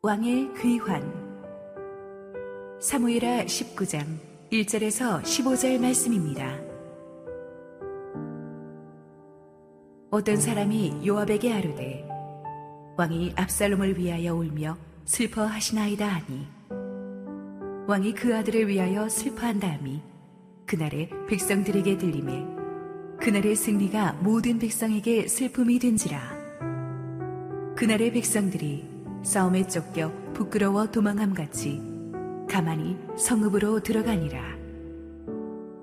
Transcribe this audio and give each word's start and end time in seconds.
왕의 0.00 0.54
귀환 0.54 1.02
사무엘하 2.80 3.46
19장 3.46 4.06
1절에서 4.52 5.20
15절 5.22 5.80
말씀입니다. 5.80 6.56
어떤 10.12 10.36
사람이 10.36 11.04
요압에게 11.04 11.52
아르되 11.52 12.08
왕이 12.96 13.32
압살롬을 13.34 13.98
위하여 13.98 14.36
울며 14.36 14.78
슬퍼하시나이다 15.04 16.06
하니 16.06 16.46
왕이 17.88 18.14
그 18.14 18.36
아들을 18.36 18.68
위하여 18.68 19.08
슬퍼한다 19.08 19.68
함이 19.68 20.00
그날의 20.64 21.10
백성들에게 21.28 21.98
들림에 21.98 22.46
그날의 23.18 23.56
승리가 23.56 24.20
모든 24.22 24.60
백성에게 24.60 25.26
슬픔이 25.26 25.80
된지라 25.80 26.38
그날의 27.74 28.12
백성들이 28.12 28.87
싸움에 29.22 29.66
쫓겨 29.66 30.12
부끄러워 30.32 30.86
도망함 30.86 31.34
같이 31.34 31.82
가만히 32.48 32.96
성읍으로 33.16 33.80
들어가니라. 33.80 34.58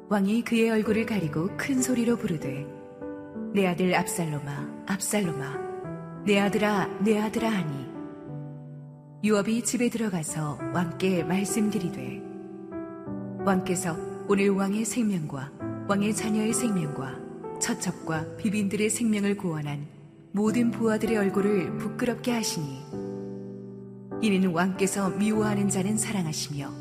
왕이 0.09 0.43
그의 0.43 0.69
얼굴을 0.69 1.05
가리고 1.05 1.49
큰 1.57 1.81
소리로 1.81 2.17
부르되 2.17 2.65
내 3.53 3.67
아들 3.67 3.95
압살롬아 3.95 4.83
압살롬아 4.85 6.23
내 6.25 6.39
아들아 6.39 6.99
내 7.03 7.19
아들아 7.19 7.49
하니 7.49 7.85
유업이 9.23 9.63
집에 9.63 9.89
들어가서 9.89 10.59
왕께 10.73 11.23
말씀드리되 11.23 12.21
왕께서 13.45 13.97
오늘 14.27 14.49
왕의 14.49 14.85
생명과 14.85 15.51
왕의 15.87 16.15
자녀의 16.15 16.53
생명과 16.53 17.59
처첩과 17.59 18.35
비빈들의 18.37 18.89
생명을 18.89 19.37
구원한 19.37 19.87
모든 20.31 20.69
부하들의 20.69 21.17
얼굴을 21.17 21.77
부끄럽게 21.77 22.31
하시니 22.31 23.04
이는 24.21 24.51
왕께서 24.51 25.09
미워하는 25.09 25.69
자는 25.69 25.97
사랑하시며 25.97 26.71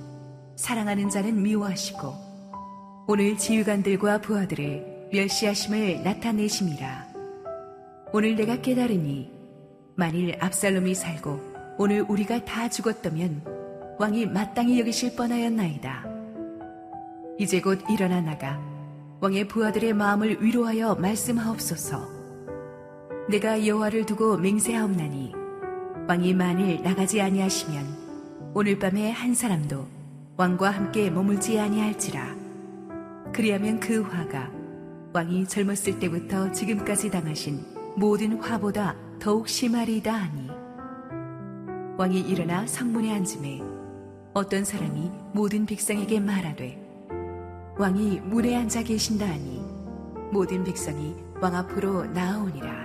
사랑하는 0.57 1.11
자는 1.11 1.43
미워하시고 1.43 2.25
오늘 3.07 3.37
지휘관들과 3.37 4.21
부하들을 4.21 5.09
멸시하심을 5.13 6.03
나타내심이라. 6.03 7.07
오늘 8.13 8.37
내가 8.37 8.61
깨달으니 8.61 9.31
만일 9.97 10.37
압살롬이 10.41 10.95
살고 10.95 11.77
오늘 11.79 12.05
우리가 12.09 12.45
다 12.45 12.69
죽었다면 12.69 13.97
왕이 13.98 14.27
마땅히 14.27 14.81
여기실 14.81 15.17
뻔하였나이다. 15.17 16.07
이제 17.39 17.61
곧 17.61 17.81
일어나 17.91 18.21
나가 18.21 18.61
왕의 19.21 19.48
부하들의 19.48 19.93
마음을 19.93 20.43
위로하여 20.43 20.95
말씀하옵소서. 20.95 22.09
내가 23.29 23.67
여호와를 23.67 24.07
두고 24.07 24.37
맹세하옵나니 24.37 25.44
왕이 26.07 26.35
만일 26.35 26.83
나가지 26.83 27.23
아니하시면 27.23 28.53
오늘 28.53 28.79
밤에 28.79 29.11
한 29.11 29.35
사람도 29.35 29.87
왕과 30.37 30.69
함께 30.69 31.09
머물지 31.09 31.59
아니할지라. 31.59 32.37
그리하면 33.33 33.81
그 33.81 34.03
화가 34.03 34.51
왕이 35.15 35.47
젊었을 35.49 35.99
때부터 35.99 36.53
지금까지 36.53 37.11
당하신 37.11 37.65
모든 37.97 38.39
화보다 38.39 38.95
더욱 39.19 39.49
심하리이다 39.49 40.13
하니. 40.13 40.51
왕이 41.97 42.21
일어나 42.21 42.67
성문에 42.67 43.11
앉음에 43.15 43.63
어떤 44.35 44.63
사람이 44.63 45.11
모든 45.33 45.65
백성에게 45.65 46.21
말하되 46.21 46.79
왕이 47.79 48.21
문에 48.25 48.57
앉아 48.57 48.83
계신다 48.83 49.27
하니 49.27 49.65
모든 50.31 50.65
백성이 50.65 51.15
왕 51.41 51.55
앞으로 51.55 52.05
나아오니라. 52.05 52.84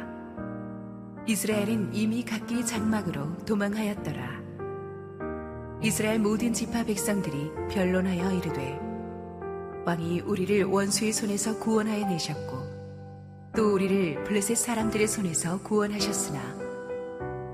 이스라엘은 1.30 1.94
이미 1.94 2.25
각기 2.25 2.66
장막으로 2.66 3.38
도망하였더라. 3.45 4.41
이스라엘 5.80 6.17
모든 6.17 6.53
지파 6.53 6.85
백성들이 6.85 7.51
변론하여 7.69 8.31
이르되 8.31 8.79
왕이 9.85 10.22
우리를 10.22 10.63
원수의 10.63 11.13
손에서 11.13 11.59
구원하여 11.59 12.07
내셨고 12.07 13.51
또 13.56 13.73
우리를 13.75 14.23
블레셋 14.23 14.57
사람들의 14.57 15.07
손에서 15.07 15.62
구원하셨으나 15.62 16.40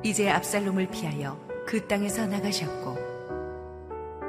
이제 0.06 0.30
압살롬을 0.30 0.88
피하여 0.92 1.38
그 1.68 1.86
땅에서 1.86 2.28
나가셨고 2.28 2.98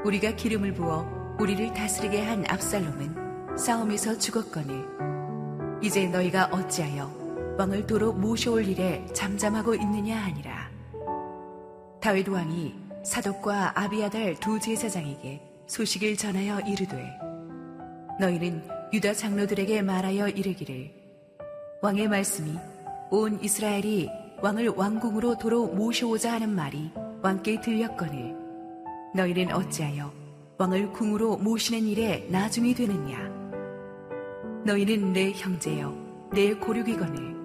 우리가 0.05 0.35
기름을 0.35 0.75
부어 0.75 1.37
우리를 1.39 1.73
다스리게 1.73 2.21
한 2.21 2.45
압살롬은 2.49 3.57
싸움에서 3.57 4.19
죽었거늘 4.19 4.85
이제 5.83 6.09
너희가 6.09 6.47
어찌하여 6.47 7.26
왕을 7.59 7.87
도로 7.87 8.13
모셔올 8.13 8.67
일에 8.67 9.05
잠잠하고 9.15 9.75
있느냐 9.75 10.17
하니라. 10.17 10.71
다윗 12.01 12.29
왕이 12.29 12.75
사독과 13.03 13.81
아비아달 13.81 14.39
두 14.41 14.61
제사장에게 14.61 15.41
소식을 15.67 16.17
전하여 16.17 16.61
이르되 16.61 16.97
너희는 18.21 18.63
유다 18.93 19.15
장로들에게 19.15 19.83
말하여 19.83 20.29
이르기를 20.29 20.91
왕의 21.83 22.09
말씀이 22.09 22.57
온 23.11 23.43
이스라엘이 23.43 24.09
왕을 24.43 24.69
왕궁으로 24.69 25.39
도로 25.39 25.67
모셔오자 25.67 26.33
하는 26.33 26.51
말이 26.51 26.91
왕께 27.23 27.61
들렸거늘 27.61 28.37
너희는 29.15 29.53
어찌하여 29.53 30.13
왕을 30.59 30.93
궁으로 30.93 31.39
모시는 31.39 31.89
일에 31.89 32.27
나중이 32.31 32.75
되느냐 32.75 33.19
너희는 34.65 35.13
내 35.13 35.33
형제여 35.33 36.29
내 36.33 36.55
고륙이거늘 36.55 37.36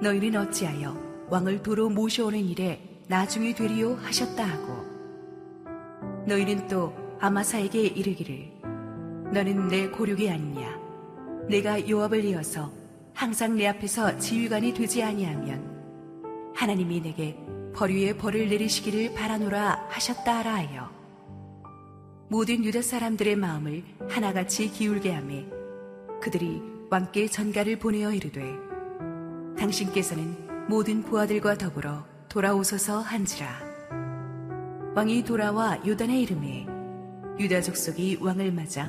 너희는 0.00 0.36
어찌하여 0.40 1.26
왕을 1.28 1.62
도로 1.62 1.88
모셔오는 1.90 2.38
일에 2.38 2.80
나중에 3.08 3.54
되리요 3.54 3.94
하셨다 3.94 4.44
하고 4.44 4.84
너희는 6.26 6.68
또 6.68 6.94
아마사에게 7.20 7.82
이르기를 7.82 8.52
너는 9.32 9.68
내 9.68 9.88
고륙이 9.88 10.30
아니냐? 10.30 10.78
내가 11.48 11.88
요압을 11.88 12.24
이어서 12.26 12.70
항상 13.12 13.56
내 13.56 13.66
앞에서 13.66 14.18
지휘관이 14.18 14.74
되지 14.74 15.02
아니하면 15.02 16.52
하나님이 16.54 17.00
내게 17.00 17.36
벌 17.74 17.90
위에 17.90 18.16
벌을 18.16 18.48
내리시기를 18.48 19.14
바라노라 19.14 19.88
하셨다 19.88 20.38
하라 20.38 20.54
하여 20.54 20.90
모든 22.28 22.64
유다 22.64 22.82
사람들의 22.82 23.36
마음을 23.36 23.82
하나같이 24.08 24.70
기울게 24.70 25.12
하매 25.12 25.46
그들이 26.20 26.62
왕께 26.90 27.26
전가를 27.26 27.78
보내어 27.78 28.12
이르되 28.12 28.67
당신께서는 29.58 30.68
모든 30.68 31.02
부하들과 31.02 31.56
더불어 31.58 32.06
돌아오소서 32.28 33.00
한지라. 33.00 33.68
왕이 34.94 35.24
돌아와 35.24 35.78
요단의 35.86 36.22
이름에 36.22 36.66
유다 37.38 37.62
족속이 37.62 38.18
왕을 38.20 38.52
맞아 38.52 38.88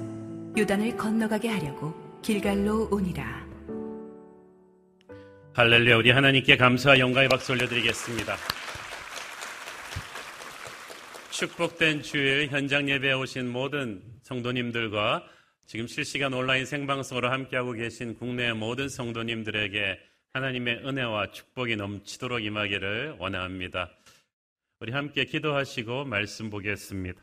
요단을 0.58 0.96
건너가게 0.96 1.50
하려고 1.50 1.94
길갈로 2.22 2.90
오니라. 2.92 3.48
할렐루야 5.54 5.98
우리 5.98 6.12
하나님께 6.12 6.58
감사와 6.58 7.00
영광의 7.00 7.30
박수 7.30 7.52
올려드리겠습니다. 7.54 8.36
축복된 11.32 12.02
주일 12.02 12.48
현장 12.50 12.90
예배에 12.90 13.14
오신 13.14 13.50
모든 13.50 14.02
성도님들과 14.24 15.24
지금 15.66 15.88
실시간 15.88 16.34
온라인 16.34 16.66
생방송으로 16.66 17.32
함께하고 17.32 17.74
계신 17.74 18.16
국내 18.16 18.52
모든 18.54 18.90
성도님들에게 18.90 20.00
하나님의 20.34 20.86
은혜와 20.86 21.32
축복이 21.32 21.76
넘치도록 21.76 22.44
임하기를 22.44 23.16
원합니다. 23.18 23.90
우리 24.80 24.92
함께 24.92 25.26
기도하시고 25.26 26.06
말씀 26.06 26.52
보겠습니다. 26.52 27.20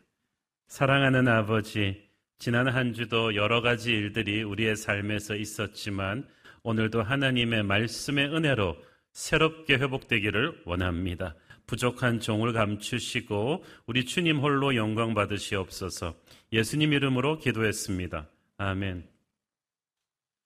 사랑하는 0.66 1.28
아버지, 1.28 2.02
지난 2.38 2.66
한 2.66 2.94
주도 2.94 3.36
여러 3.36 3.60
가지 3.60 3.92
일들이 3.92 4.42
우리의 4.42 4.74
삶에서 4.74 5.36
있었지만 5.36 6.26
오늘도 6.64 7.02
하나님의 7.02 7.62
말씀의 7.62 8.34
은혜로 8.34 8.76
새롭게 9.12 9.74
회복되기를 9.76 10.62
원합니다. 10.64 11.36
부족한 11.66 12.18
종을 12.20 12.52
감추시고 12.52 13.64
우리 13.86 14.04
주님 14.04 14.38
홀로 14.38 14.74
영광 14.74 15.14
받으시옵소서 15.14 16.14
예수님 16.52 16.92
이름으로 16.92 17.38
기도했습니다. 17.38 18.28
아멘. 18.58 19.15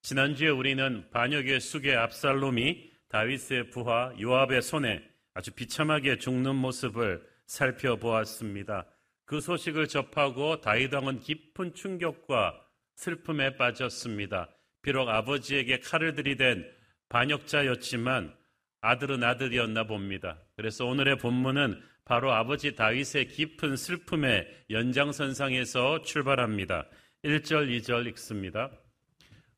지난주에 0.02 0.48
우리는 0.48 1.08
반역의 1.10 1.60
수계 1.60 1.94
압살롬이 1.94 2.90
다윗의 3.08 3.70
부하 3.70 4.12
요압의 4.18 4.62
손에 4.62 5.02
아주 5.34 5.50
비참하게 5.52 6.18
죽는 6.18 6.56
모습을 6.56 7.22
살펴보았습니다. 7.46 8.86
그 9.26 9.40
소식을 9.40 9.88
접하고 9.88 10.60
다윗 10.60 10.92
왕은 10.92 11.20
깊은 11.20 11.74
충격과 11.74 12.60
슬픔에 12.96 13.56
빠졌습니다. 13.56 14.48
비록 14.82 15.08
아버지에게 15.08 15.80
칼을 15.80 16.14
들이댄 16.14 16.66
반역자였지만 17.10 18.34
아들은 18.80 19.22
아들이었나 19.22 19.84
봅니다. 19.84 20.38
그래서 20.56 20.86
오늘의 20.86 21.18
본문은 21.18 21.80
바로 22.04 22.32
아버지 22.32 22.74
다윗의 22.74 23.28
깊은 23.28 23.76
슬픔의 23.76 24.64
연장선상에서 24.70 26.02
출발합니다. 26.02 26.86
1절, 27.22 27.68
2절 27.78 28.06
읽습니다. 28.08 28.70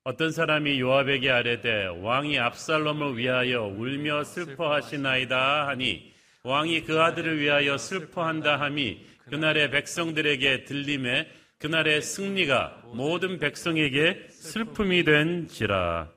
어떤 0.05 0.33
사람이 0.33 0.81
요압에게 0.81 1.31
아뢰되 1.31 1.87
왕이 2.01 2.37
압살롬을 2.39 3.17
위하여 3.17 3.63
울며 3.63 4.25
슬퍼하시나이다 4.25 5.69
하니 5.69 6.13
왕이 6.43 6.83
그 6.83 7.01
아들을 7.01 7.39
위하여 7.39 7.79
슬퍼한다 7.79 8.59
함이 8.59 8.99
그날의 9.31 9.71
백성들에게 9.71 10.65
들림에 10.65 11.29
그날의 11.59 12.03
승리가 12.03 12.83
모든 12.95 13.39
백성에게 13.39 14.27
슬픔이 14.29 15.05
된지라. 15.05 16.11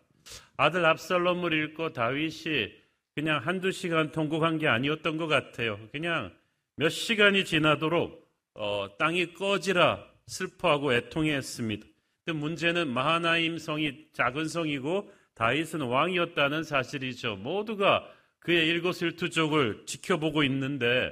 아들 0.57 0.83
압살롬을 0.83 1.53
읽고 1.53 1.93
다윗이 1.93 2.71
그냥 3.13 3.39
한두 3.45 3.71
시간 3.71 4.11
통곡한 4.11 4.57
게 4.57 4.67
아니었던 4.67 5.17
것 5.17 5.27
같아요. 5.27 5.79
그냥 5.91 6.33
몇 6.75 6.89
시간이 6.89 7.45
지나도록 7.45 8.27
어, 8.55 8.87
땅이 8.97 9.35
꺼지라 9.35 10.03
슬퍼하고 10.25 10.95
애통했습니다. 10.95 11.85
근데 12.25 12.39
문제는 12.39 12.91
마하나임 12.91 13.59
성이 13.59 14.07
작은 14.13 14.47
성이고 14.47 15.11
다윗은 15.35 15.81
왕이었다는 15.81 16.63
사실이죠. 16.63 17.35
모두가 17.35 18.03
그의 18.39 18.67
일거수일투족을 18.67 19.83
지켜보고 19.85 20.43
있는데 20.43 21.11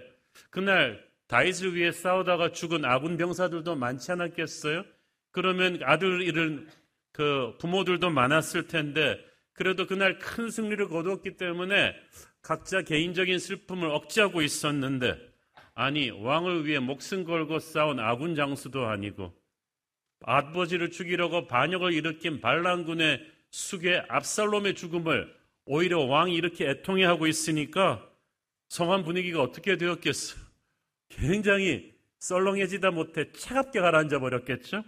그날 0.50 1.04
다윗을 1.28 1.76
위해 1.76 1.92
싸우다가 1.92 2.52
죽은 2.52 2.84
아군 2.84 3.18
병사들도 3.18 3.76
많지 3.76 4.12
않았겠어요? 4.12 4.84
그러면 5.32 5.80
아들 5.84 6.22
잃은 6.24 6.68
그 7.12 7.56
부모들도 7.60 8.10
많았을 8.10 8.68
텐데 8.68 9.20
그래도 9.54 9.86
그날 9.86 10.18
큰 10.18 10.50
승리를 10.50 10.88
거두었기 10.88 11.38
때문에 11.38 11.96
각자 12.42 12.82
개인적인 12.82 13.38
슬픔을 13.38 13.88
억제하고 13.90 14.42
있었는데 14.42 15.16
아니 15.76 16.10
왕을 16.10 16.66
위해 16.66 16.80
목숨 16.80 17.24
걸고 17.24 17.60
싸운 17.60 18.00
아군 18.00 18.34
장수도 18.34 18.88
아니고 18.88 19.43
아버지를 20.24 20.92
죽이려고 20.92 21.48
반역을 21.48 21.94
일으킨 21.94 22.42
반란군의 22.42 23.26
숙의 23.52 24.06
압살롬의 24.10 24.76
죽음을 24.76 25.34
오히려 25.66 26.00
왕이 26.00 26.34
이렇게 26.36 26.70
애통해하고 26.70 27.28
있으니까 27.28 28.10
성한 28.70 29.04
분위기가 29.04 29.42
어떻게 29.42 29.78
되었겠어요? 29.78 30.42
굉장히 31.10 31.94
썰렁해지다 32.20 32.92
못해 32.92 33.32
차갑게 33.32 33.80
가라앉아 33.80 34.20
버렸겠죠? 34.20 34.84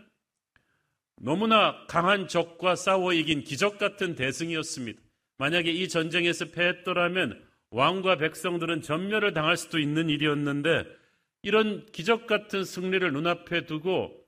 너무나 1.17 1.85
강한 1.87 2.27
적과 2.27 2.75
싸워 2.75 3.13
이긴 3.13 3.43
기적 3.43 3.77
같은 3.77 4.15
대승이었습니다. 4.15 4.99
만약에 5.37 5.71
이 5.71 5.87
전쟁에서 5.87 6.45
패했더라면 6.45 7.45
왕과 7.69 8.17
백성들은 8.17 8.81
전멸을 8.81 9.33
당할 9.33 9.57
수도 9.57 9.79
있는 9.79 10.09
일이었는데 10.09 10.85
이런 11.43 11.85
기적 11.91 12.25
같은 12.25 12.63
승리를 12.63 13.11
눈앞에 13.11 13.65
두고 13.65 14.24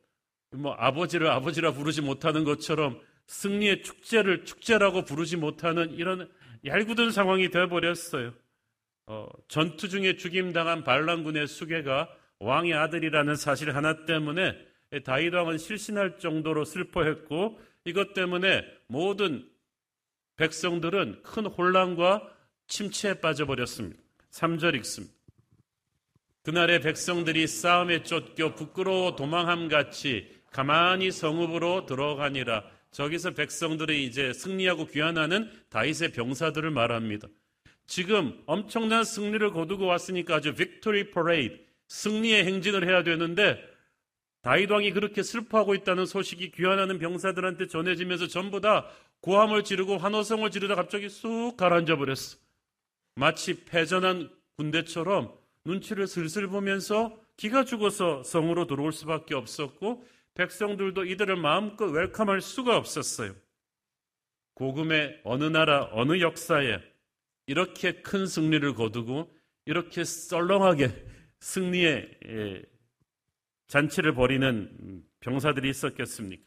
뭐 0.51 0.73
아버지를 0.73 1.27
아버지라 1.27 1.73
부르지 1.73 2.01
못하는 2.01 2.43
것처럼 2.43 2.99
승리의 3.27 3.83
축제를 3.83 4.45
축제라고 4.45 5.03
부르지 5.03 5.37
못하는 5.37 5.91
이런 5.93 6.29
얄궂은 6.65 7.11
상황이 7.11 7.49
되어버렸어요. 7.49 8.33
어, 9.07 9.27
전투 9.47 9.89
중에 9.89 10.17
죽임당한 10.17 10.83
반란군의 10.83 11.47
수계가 11.47 12.09
왕의 12.39 12.73
아들이라는 12.73 13.35
사실 13.35 13.75
하나 13.75 14.05
때문에 14.05 14.53
다윗 15.03 15.33
왕은 15.33 15.57
실신할 15.57 16.19
정도로 16.19 16.65
슬퍼했고 16.65 17.59
이것 17.85 18.13
때문에 18.13 18.63
모든 18.87 19.49
백성들은 20.37 21.23
큰 21.23 21.45
혼란과 21.45 22.21
침체에 22.67 23.15
빠져버렸습니다. 23.15 24.01
3절 24.31 24.75
읽습니다. 24.75 25.13
그날의 26.43 26.81
백성들이 26.81 27.47
싸움에 27.47 28.03
쫓겨 28.03 28.55
부끄러워 28.55 29.15
도망함 29.15 29.67
같이 29.67 30.36
가만히 30.57 31.11
성읍으로 31.11 31.85
들어가니라. 31.85 32.63
저기서 32.89 33.35
백성들이 33.35 34.07
이제 34.07 34.33
승리하고 34.33 34.87
귀환하는 34.87 35.51
다윗의 35.69 36.13
병사들을 36.13 36.71
말합니다. 36.71 37.27
지금 37.85 38.41
엄청난 38.47 39.03
승리를 39.03 39.51
거두고 39.51 39.85
왔으니까 39.85 40.37
아주 40.37 40.55
victory 40.55 41.11
parade, 41.11 41.59
승리의 41.89 42.45
행진을 42.45 42.89
해야 42.89 43.03
되는데 43.03 43.63
다윗 44.41 44.71
왕이 44.71 44.93
그렇게 44.93 45.21
슬퍼하고 45.21 45.75
있다는 45.75 46.07
소식이 46.07 46.49
귀환하는 46.53 46.97
병사들한테 46.97 47.67
전해지면서 47.67 48.25
전부 48.25 48.59
다 48.59 48.87
고함을 49.21 49.63
지르고 49.63 49.99
환호성을 49.99 50.49
지르다 50.49 50.73
갑자기 50.73 51.07
쑥 51.07 51.55
가라앉아 51.55 51.97
버렸어. 51.97 52.39
마치 53.13 53.63
패전한 53.63 54.31
군대처럼 54.55 55.33
눈치를 55.65 56.07
슬슬 56.07 56.47
보면서 56.47 57.15
기가 57.35 57.63
죽어서 57.63 58.23
성으로 58.23 58.65
들어올 58.65 58.91
수밖에 58.91 59.35
없었고 59.35 60.16
백성들도 60.37 61.05
이들을 61.05 61.35
마음껏 61.35 61.85
웰컴할 61.85 62.41
수가 62.41 62.77
없었어요. 62.77 63.35
고금의 64.53 65.21
어느 65.23 65.43
나라, 65.45 65.89
어느 65.91 66.21
역사에 66.21 66.79
이렇게 67.47 68.01
큰 68.01 68.27
승리를 68.27 68.73
거두고 68.75 69.33
이렇게 69.65 70.03
썰렁하게 70.03 71.05
승리의 71.39 72.19
예, 72.27 72.63
잔치를 73.67 74.13
벌이는 74.13 75.03
병사들이 75.19 75.69
있었겠습니까? 75.69 76.43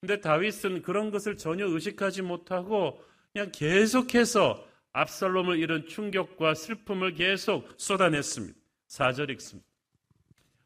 근데 0.00 0.20
다윗은 0.20 0.82
그런 0.82 1.10
것을 1.10 1.36
전혀 1.36 1.66
의식하지 1.66 2.22
못하고 2.22 3.04
그냥 3.32 3.50
계속해서 3.52 4.66
압살롬을 4.92 5.58
잃은 5.58 5.86
충격과 5.86 6.54
슬픔을 6.54 7.14
계속 7.14 7.68
쏟아냈습니다. 7.76 8.58
4절 8.88 9.30
읽습니다. 9.30 9.71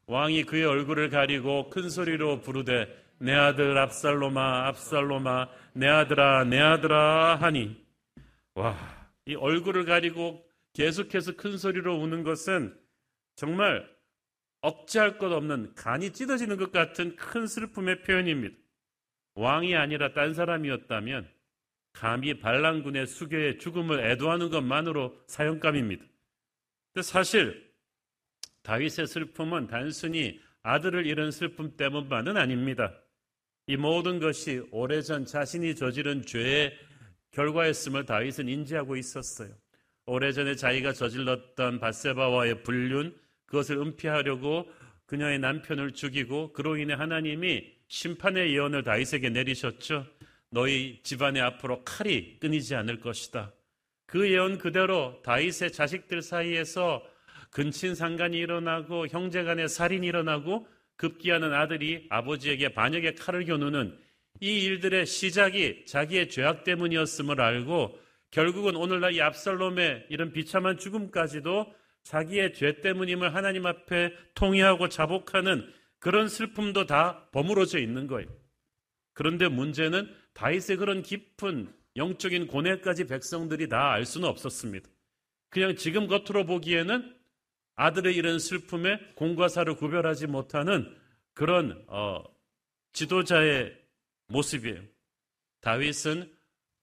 왕이 0.06 0.44
그의 0.44 0.64
얼굴을 0.64 1.10
가리고 1.10 1.70
큰 1.70 1.88
소리로 1.88 2.40
부르되 2.40 2.86
내 3.18 3.32
아들 3.32 3.76
압살롬아 3.78 4.68
압살롬아 4.68 5.48
내 5.74 5.88
아들아 5.88 6.44
내 6.44 6.60
아들아 6.60 7.36
하니 7.36 7.84
와 8.54 8.96
이 9.26 9.34
얼굴을 9.34 9.84
가리고 9.84 10.44
계속해서 10.72 11.36
큰 11.36 11.58
소리로 11.58 11.96
우는 11.96 12.22
것은 12.22 12.78
정말 13.34 13.88
억제할 14.60 15.18
것 15.18 15.32
없는 15.32 15.74
간이 15.74 16.12
찢어지는 16.12 16.56
것 16.56 16.72
같은 16.72 17.16
큰 17.16 17.46
슬픔의 17.46 18.02
표현입니다. 18.02 18.56
왕이 19.34 19.76
아니라 19.76 20.12
딴 20.12 20.32
사람이었다면 20.32 21.28
감히 21.92 22.38
반란군의 22.38 23.06
수교의 23.06 23.58
죽음을 23.58 24.00
애도하는 24.10 24.50
것만으로 24.50 25.20
사형감입니다. 25.26 26.04
근데 26.92 27.02
사실 27.02 27.65
다윗의 28.66 29.06
슬픔은 29.06 29.68
단순히 29.68 30.40
아들을 30.64 31.06
잃은 31.06 31.30
슬픔 31.30 31.76
때문만은 31.76 32.36
아닙니다. 32.36 32.92
이 33.68 33.76
모든 33.76 34.18
것이 34.18 34.60
오래전 34.72 35.24
자신이 35.24 35.76
저지른 35.76 36.26
죄의 36.26 36.76
결과였음을 37.30 38.06
다윗은 38.06 38.48
인지하고 38.48 38.96
있었어요. 38.96 39.50
오래전에 40.06 40.56
자기가 40.56 40.94
저질렀던 40.94 41.78
바세바와의 41.78 42.64
불륜, 42.64 43.16
그것을 43.46 43.78
은폐하려고 43.78 44.68
그녀의 45.06 45.38
남편을 45.38 45.92
죽이고 45.92 46.52
그로 46.52 46.76
인해 46.76 46.94
하나님이 46.94 47.72
심판의 47.86 48.52
예언을 48.52 48.82
다윗에게 48.82 49.30
내리셨죠. 49.30 50.06
너희 50.50 51.00
집안의 51.04 51.40
앞으로 51.40 51.84
칼이 51.84 52.40
끊이지 52.40 52.74
않을 52.74 52.98
것이다. 52.98 53.52
그 54.06 54.28
예언 54.28 54.58
그대로 54.58 55.22
다윗의 55.22 55.70
자식들 55.70 56.22
사이에서 56.22 57.02
근친상간이 57.56 58.36
일어나고 58.36 59.08
형제 59.08 59.42
간의 59.42 59.70
살인이 59.70 60.06
일어나고 60.06 60.68
급기야는 60.96 61.54
아들이 61.54 62.06
아버지에게 62.10 62.74
반역의 62.74 63.14
칼을 63.14 63.46
겨누는 63.46 63.98
이 64.40 64.64
일들의 64.64 65.06
시작이 65.06 65.86
자기의 65.86 66.28
죄악 66.28 66.64
때문이었음을 66.64 67.40
알고 67.40 67.98
결국은 68.30 68.76
오늘날 68.76 69.14
이 69.14 69.22
압살롬의 69.22 70.08
이런 70.10 70.32
비참한 70.32 70.76
죽음까지도 70.76 71.72
자기의 72.02 72.52
죄 72.52 72.82
때문임을 72.82 73.34
하나님 73.34 73.64
앞에 73.64 74.12
통회하고 74.34 74.90
자복하는 74.90 75.66
그런 75.98 76.28
슬픔도 76.28 76.84
다 76.84 77.26
버무러져 77.32 77.78
있는 77.78 78.06
거예요. 78.06 78.28
그런데 79.14 79.48
문제는 79.48 80.14
다윗의 80.34 80.76
그런 80.76 81.02
깊은 81.02 81.72
영적인 81.96 82.48
고뇌까지 82.48 83.06
백성들이 83.06 83.70
다 83.70 83.92
알 83.92 84.04
수는 84.04 84.28
없었습니다. 84.28 84.90
그냥 85.48 85.74
지금 85.74 86.06
겉으로 86.06 86.44
보기에는 86.44 87.15
아들의 87.76 88.14
이런 88.14 88.38
슬픔에 88.38 88.98
공과 89.14 89.48
사를 89.48 89.76
구별하지 89.76 90.26
못하는 90.26 90.94
그런 91.34 91.84
어, 91.88 92.24
지도자의 92.92 93.76
모습이에요. 94.28 94.80
다윗은 95.60 96.32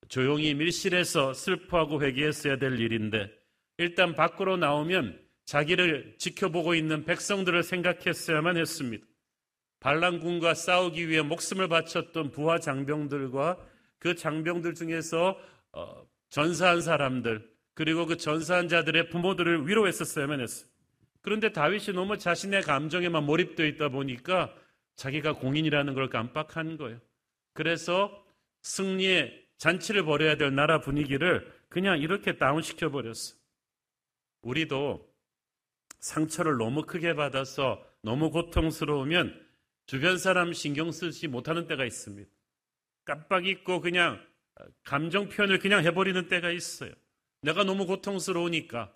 조용히 0.07 0.53
밀실에서 0.53 1.33
슬퍼하고 1.33 2.03
회개했어야 2.03 2.57
될 2.57 2.79
일인데 2.79 3.31
일단 3.77 4.15
밖으로 4.15 4.57
나오면 4.57 5.19
자기를 5.45 6.15
지켜보고 6.19 6.75
있는 6.75 7.03
백성들을 7.05 7.63
생각했어야만 7.63 8.57
했습니다. 8.57 9.05
반란군과 9.79 10.53
싸우기 10.53 11.09
위해 11.09 11.21
목숨을 11.21 11.67
바쳤던 11.67 12.31
부하 12.31 12.59
장병들과 12.59 13.57
그 13.99 14.15
장병들 14.15 14.75
중에서 14.75 15.37
어, 15.71 16.07
전사한 16.29 16.81
사람들 16.81 17.49
그리고 17.73 18.05
그 18.05 18.17
전사한 18.17 18.67
자들의 18.67 19.09
부모들을 19.09 19.67
위로했었어야만 19.67 20.39
했어요. 20.39 20.72
그런데 21.23 21.51
다윗이 21.51 21.95
너무 21.95 22.17
자신의 22.17 22.61
감정에만 22.61 23.25
몰입되어 23.25 23.65
있다 23.65 23.89
보니까 23.89 24.53
자기가 24.97 25.33
공인이라는 25.33 25.93
걸 25.93 26.09
깜빡한 26.09 26.77
거예요. 26.77 26.99
그래서 27.53 28.23
승리의 28.61 29.47
잔치를 29.57 30.03
벌여야 30.03 30.35
될 30.35 30.53
나라 30.53 30.81
분위기를 30.81 31.51
그냥 31.69 31.99
이렇게 31.99 32.37
다운시켜 32.37 32.91
버렸어. 32.91 33.35
우리도 34.41 35.09
상처를 35.99 36.57
너무 36.57 36.83
크게 36.83 37.15
받아서 37.15 37.83
너무 38.01 38.29
고통스러우면 38.29 39.41
주변 39.85 40.17
사람 40.17 40.51
신경 40.51 40.91
쓰지 40.91 41.29
못하는 41.29 41.67
때가 41.67 41.85
있습니다. 41.85 42.29
깜빡 43.05 43.47
잊고 43.47 43.79
그냥 43.79 44.21
감정 44.83 45.29
표현을 45.29 45.59
그냥 45.59 45.83
해버리는 45.85 46.27
때가 46.27 46.51
있어요. 46.51 46.91
내가 47.41 47.63
너무 47.63 47.85
고통스러우니까 47.85 48.93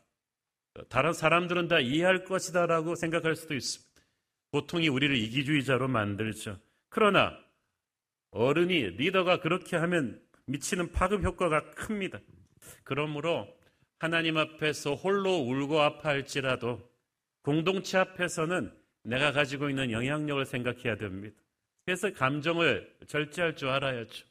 다른 0.89 1.13
사람들은 1.13 1.67
다 1.67 1.79
이해할 1.79 2.23
것이다라고 2.23 2.95
생각할 2.95 3.35
수도 3.35 3.55
있습니다. 3.55 3.87
고통이 4.51 4.87
우리를 4.87 5.15
이기주의자로 5.15 5.87
만들죠. 5.87 6.57
그러나 6.89 7.37
어른이 8.31 8.91
리더가 8.97 9.39
그렇게 9.39 9.75
하면 9.77 10.21
미치는 10.45 10.91
파급 10.91 11.23
효과가 11.23 11.71
큽니다. 11.71 12.19
그러므로 12.83 13.47
하나님 13.99 14.37
앞에서 14.37 14.95
홀로 14.95 15.37
울고 15.37 15.81
아파할지라도 15.81 16.87
공동체 17.41 17.97
앞에서는 17.97 18.71
내가 19.03 19.31
가지고 19.31 19.69
있는 19.69 19.91
영향력을 19.91 20.45
생각해야 20.45 20.97
됩니다. 20.97 21.35
그래서 21.85 22.11
감정을 22.11 22.97
절제할 23.07 23.55
줄 23.55 23.69
알아야죠. 23.69 24.25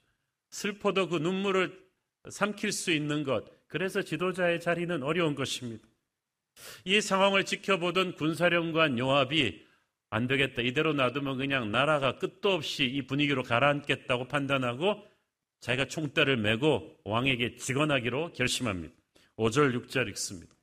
슬퍼도 0.51 1.09
그 1.09 1.17
눈물을 1.17 1.87
삼킬 2.29 2.73
수 2.73 2.93
있는 2.93 3.25
것. 3.25 3.45
그래서 3.67 4.03
지도자의 4.03 4.61
자리는 4.61 5.03
어려운 5.03 5.35
것입니다. 5.35 5.87
이 6.85 7.01
상황을 7.01 7.45
지켜보던 7.45 8.15
군사령관 8.15 8.99
요압이 8.99 9.67
안 10.11 10.27
되겠다. 10.27 10.63
이대로 10.63 10.93
놔두면 10.93 11.39
그냥 11.39 11.71
나라가 11.71 12.19
끝도 12.19 12.53
없이 12.53 12.85
이 12.85 13.03
분위기로 13.07 13.43
가라앉겠다고 13.43 14.29
판단하고 14.29 15.03
자기가 15.61 15.87
총대를 15.87 16.37
메고 16.37 16.97
왕에게 17.05 17.57
직언하기로 17.57 18.33
결심합니다. 18.33 18.95
5절 19.37 19.77
6절 19.79 20.09
읽습니다. 20.11 20.55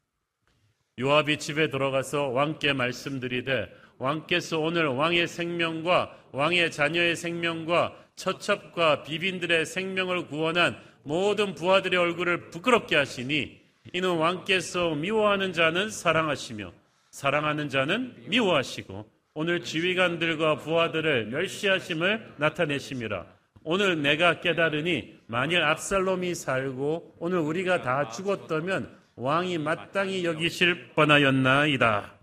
요압이 0.99 1.37
집에 1.39 1.69
들어가서 1.69 2.29
왕께 2.29 2.73
말씀드리되 2.73 3.69
왕께서 3.97 4.59
오늘 4.59 4.87
왕의 4.87 5.27
생명과 5.27 6.17
왕의 6.31 6.71
자녀의 6.71 7.15
생명과 7.15 7.95
처첩과 8.15 9.03
비빈들의 9.03 9.65
생명을 9.65 10.27
구원한 10.27 10.79
모든 11.03 11.53
부하들의 11.53 11.99
얼굴을 11.99 12.49
부끄럽게 12.49 12.95
하시니 12.95 13.62
이는 13.91 14.15
왕께서 14.15 14.95
미워하는 14.95 15.51
자는 15.51 15.89
사랑하시며 15.89 16.71
사랑하는 17.11 17.69
자는 17.69 18.15
미워하시고 18.27 19.11
오늘 19.33 19.63
지휘관들과 19.63 20.57
부하들을 20.57 21.27
멸시하심을 21.27 22.35
나타내심이라 22.37 23.25
오늘 23.63 24.01
내가 24.01 24.39
깨달으니 24.39 25.19
만일 25.27 25.61
압살롬이 25.63 26.35
살고 26.35 27.15
오늘 27.19 27.39
우리가 27.39 27.81
다 27.81 28.09
죽었다면 28.09 28.97
왕이 29.15 29.59
마땅히 29.59 30.25
여기실 30.25 30.89
뻔하였나이다. 30.95 32.13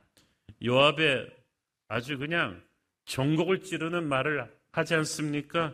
요압의 0.64 1.30
아주 1.88 2.18
그냥 2.18 2.60
전곡을 3.06 3.62
찌르는 3.62 4.06
말을 4.08 4.50
하지 4.72 4.94
않습니까? 4.96 5.72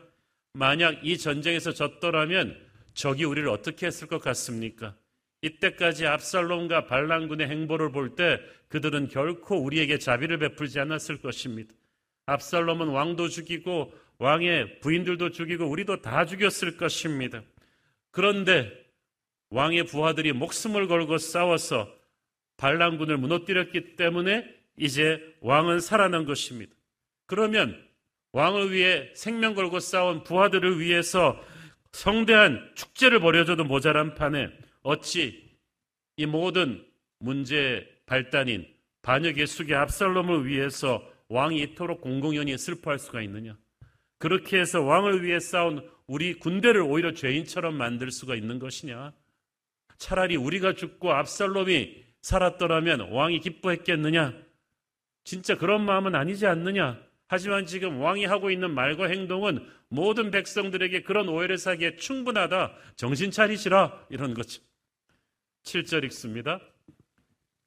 만약 0.52 1.04
이 1.04 1.18
전쟁에서 1.18 1.72
졌더라면 1.72 2.56
적이 2.94 3.24
우리를 3.24 3.48
어떻게 3.48 3.86
했을 3.86 4.06
것 4.06 4.20
같습니까? 4.20 4.94
이때까지 5.46 6.06
압살롬과 6.06 6.86
반란군의 6.86 7.48
행보를 7.48 7.92
볼 7.92 8.14
때 8.16 8.40
그들은 8.68 9.08
결코 9.08 9.56
우리에게 9.56 9.98
자비를 9.98 10.38
베풀지 10.38 10.80
않았을 10.80 11.20
것입니다. 11.20 11.72
압살롬은 12.26 12.88
왕도 12.88 13.28
죽이고 13.28 13.92
왕의 14.18 14.80
부인들도 14.80 15.30
죽이고 15.30 15.66
우리도 15.66 16.02
다 16.02 16.24
죽였을 16.26 16.76
것입니다. 16.76 17.42
그런데 18.10 18.72
왕의 19.50 19.84
부하들이 19.84 20.32
목숨을 20.32 20.88
걸고 20.88 21.18
싸워서 21.18 21.94
반란군을 22.56 23.18
무너뜨렸기 23.18 23.96
때문에 23.96 24.44
이제 24.78 25.20
왕은 25.40 25.80
살아난 25.80 26.24
것입니다. 26.24 26.74
그러면 27.26 27.80
왕을 28.32 28.72
위해 28.72 29.10
생명 29.14 29.54
걸고 29.54 29.80
싸운 29.80 30.24
부하들을 30.24 30.80
위해서 30.80 31.40
성대한 31.92 32.72
축제를 32.74 33.20
벌여줘도 33.20 33.64
모자란 33.64 34.14
판에 34.14 34.50
어찌 34.86 35.50
이 36.16 36.26
모든 36.26 36.86
문제의 37.18 37.88
발단인 38.06 38.72
반역의 39.02 39.48
숙의 39.48 39.74
압살롬을 39.74 40.46
위해서 40.46 41.02
왕이 41.28 41.60
이토록 41.60 42.00
공공연히 42.00 42.56
슬퍼할 42.56 43.00
수가 43.00 43.20
있느냐? 43.22 43.56
그렇게 44.18 44.60
해서 44.60 44.82
왕을 44.82 45.24
위해 45.24 45.40
싸운 45.40 45.90
우리 46.06 46.34
군대를 46.34 46.82
오히려 46.82 47.12
죄인처럼 47.12 47.74
만들 47.74 48.12
수가 48.12 48.36
있는 48.36 48.60
것이냐? 48.60 49.12
차라리 49.98 50.36
우리가 50.36 50.74
죽고 50.74 51.12
압살롬이 51.12 52.04
살았더라면 52.22 53.10
왕이 53.10 53.40
기뻐했겠느냐? 53.40 54.34
진짜 55.24 55.56
그런 55.56 55.84
마음은 55.84 56.14
아니지 56.14 56.46
않느냐? 56.46 57.02
하지만 57.26 57.66
지금 57.66 58.00
왕이 58.00 58.24
하고 58.24 58.52
있는 58.52 58.70
말과 58.70 59.08
행동은 59.08 59.68
모든 59.88 60.30
백성들에게 60.30 61.02
그런 61.02 61.28
오해를 61.28 61.58
사기에 61.58 61.96
충분하다. 61.96 62.72
정신 62.94 63.32
차리시라. 63.32 64.06
이런 64.10 64.32
거죠. 64.32 64.62
7절 65.66 66.04
읽습니다. 66.04 66.60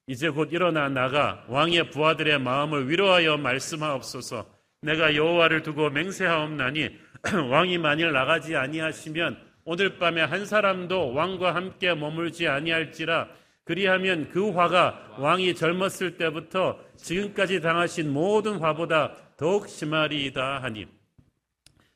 이제 0.08 0.30
곧 0.30 0.52
일어나 0.52 0.90
나가 0.90 1.46
왕의 1.50 1.92
부하들의 1.92 2.40
마음을 2.40 2.90
위로하여 2.90 3.38
말씀하옵소서. 3.38 4.50
내가 4.82 5.14
여호와를 5.14 5.62
두고 5.62 5.90
맹세하옵나니 5.90 6.90
왕이 7.52 7.78
만일 7.78 8.12
나가지 8.12 8.56
아니하시면 8.56 9.38
오늘 9.66 10.00
밤에 10.00 10.22
한 10.22 10.46
사람도 10.46 11.14
왕과 11.14 11.54
함께 11.54 11.94
머물지 11.94 12.48
아니할지라 12.48 13.30
그리하면 13.66 14.30
그 14.30 14.50
화가 14.50 15.18
왕이 15.20 15.54
젊었을 15.54 16.18
때부터 16.18 16.80
지금까지 16.96 17.60
당하신 17.62 18.12
모든 18.12 18.58
화보다 18.58 19.16
더욱 19.38 19.68
심하리이다 19.68 20.64
하니 20.64 20.88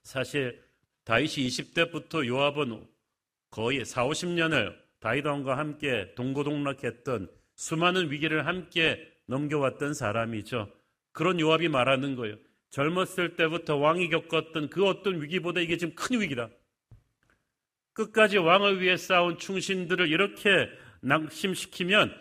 사실 0.03 0.61
다윗이 1.05 1.47
20대부터 1.47 2.27
요압은 2.27 2.85
거의 3.49 3.85
4, 3.85 4.05
50년을 4.05 4.82
다윗 5.03 5.25
왕과 5.25 5.57
함께 5.57 6.13
동고동락했던 6.15 7.29
수많은 7.55 8.09
위기를 8.09 8.47
함께 8.47 9.05
넘겨왔던 9.25 9.93
사람이죠. 9.93 10.71
그런 11.11 11.41
요압이 11.41 11.67
말하는 11.67 12.15
거예요. 12.15 12.37
젊었을 12.69 13.35
때부터 13.35 13.75
왕이 13.75 14.07
겪었던 14.07 14.69
그 14.69 14.85
어떤 14.85 15.21
위기보다 15.21 15.59
이게 15.59 15.75
지금 15.75 15.93
큰 15.93 16.21
위기다. 16.21 16.49
끝까지 17.91 18.37
왕을 18.37 18.81
위해 18.81 18.95
싸운 18.95 19.37
충신들을 19.37 20.07
이렇게 20.09 20.69
낙심시키면 21.01 22.15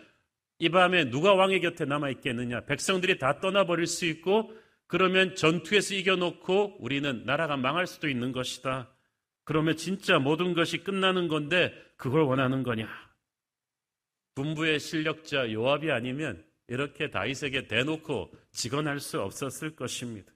이 0.59 0.67
밤에 0.67 1.09
누가 1.09 1.33
왕의 1.33 1.61
곁에 1.61 1.85
남아있겠느냐. 1.85 2.65
백성들이 2.65 3.17
다 3.17 3.39
떠나버릴 3.39 3.87
수 3.87 4.05
있고 4.05 4.51
그러면 4.87 5.35
전투에서 5.35 5.95
이겨놓고 5.95 6.83
우리는 6.83 7.23
나라가 7.25 7.55
망할 7.55 7.87
수도 7.87 8.09
있는 8.09 8.33
것이다. 8.33 8.93
그러면 9.45 9.77
진짜 9.77 10.19
모든 10.19 10.53
것이 10.53 10.83
끝나는 10.83 11.29
건데 11.29 11.73
그걸 12.03 12.23
원하는 12.23 12.63
거냐. 12.63 12.85
군부의 14.35 14.81
실력자 14.81 15.49
요압이 15.53 15.89
아니면 15.89 16.43
이렇게 16.67 17.09
다윗에게 17.09 17.69
대놓고 17.69 18.29
직언할 18.51 18.99
수 18.99 19.21
없었을 19.21 19.73
것입니다. 19.73 20.29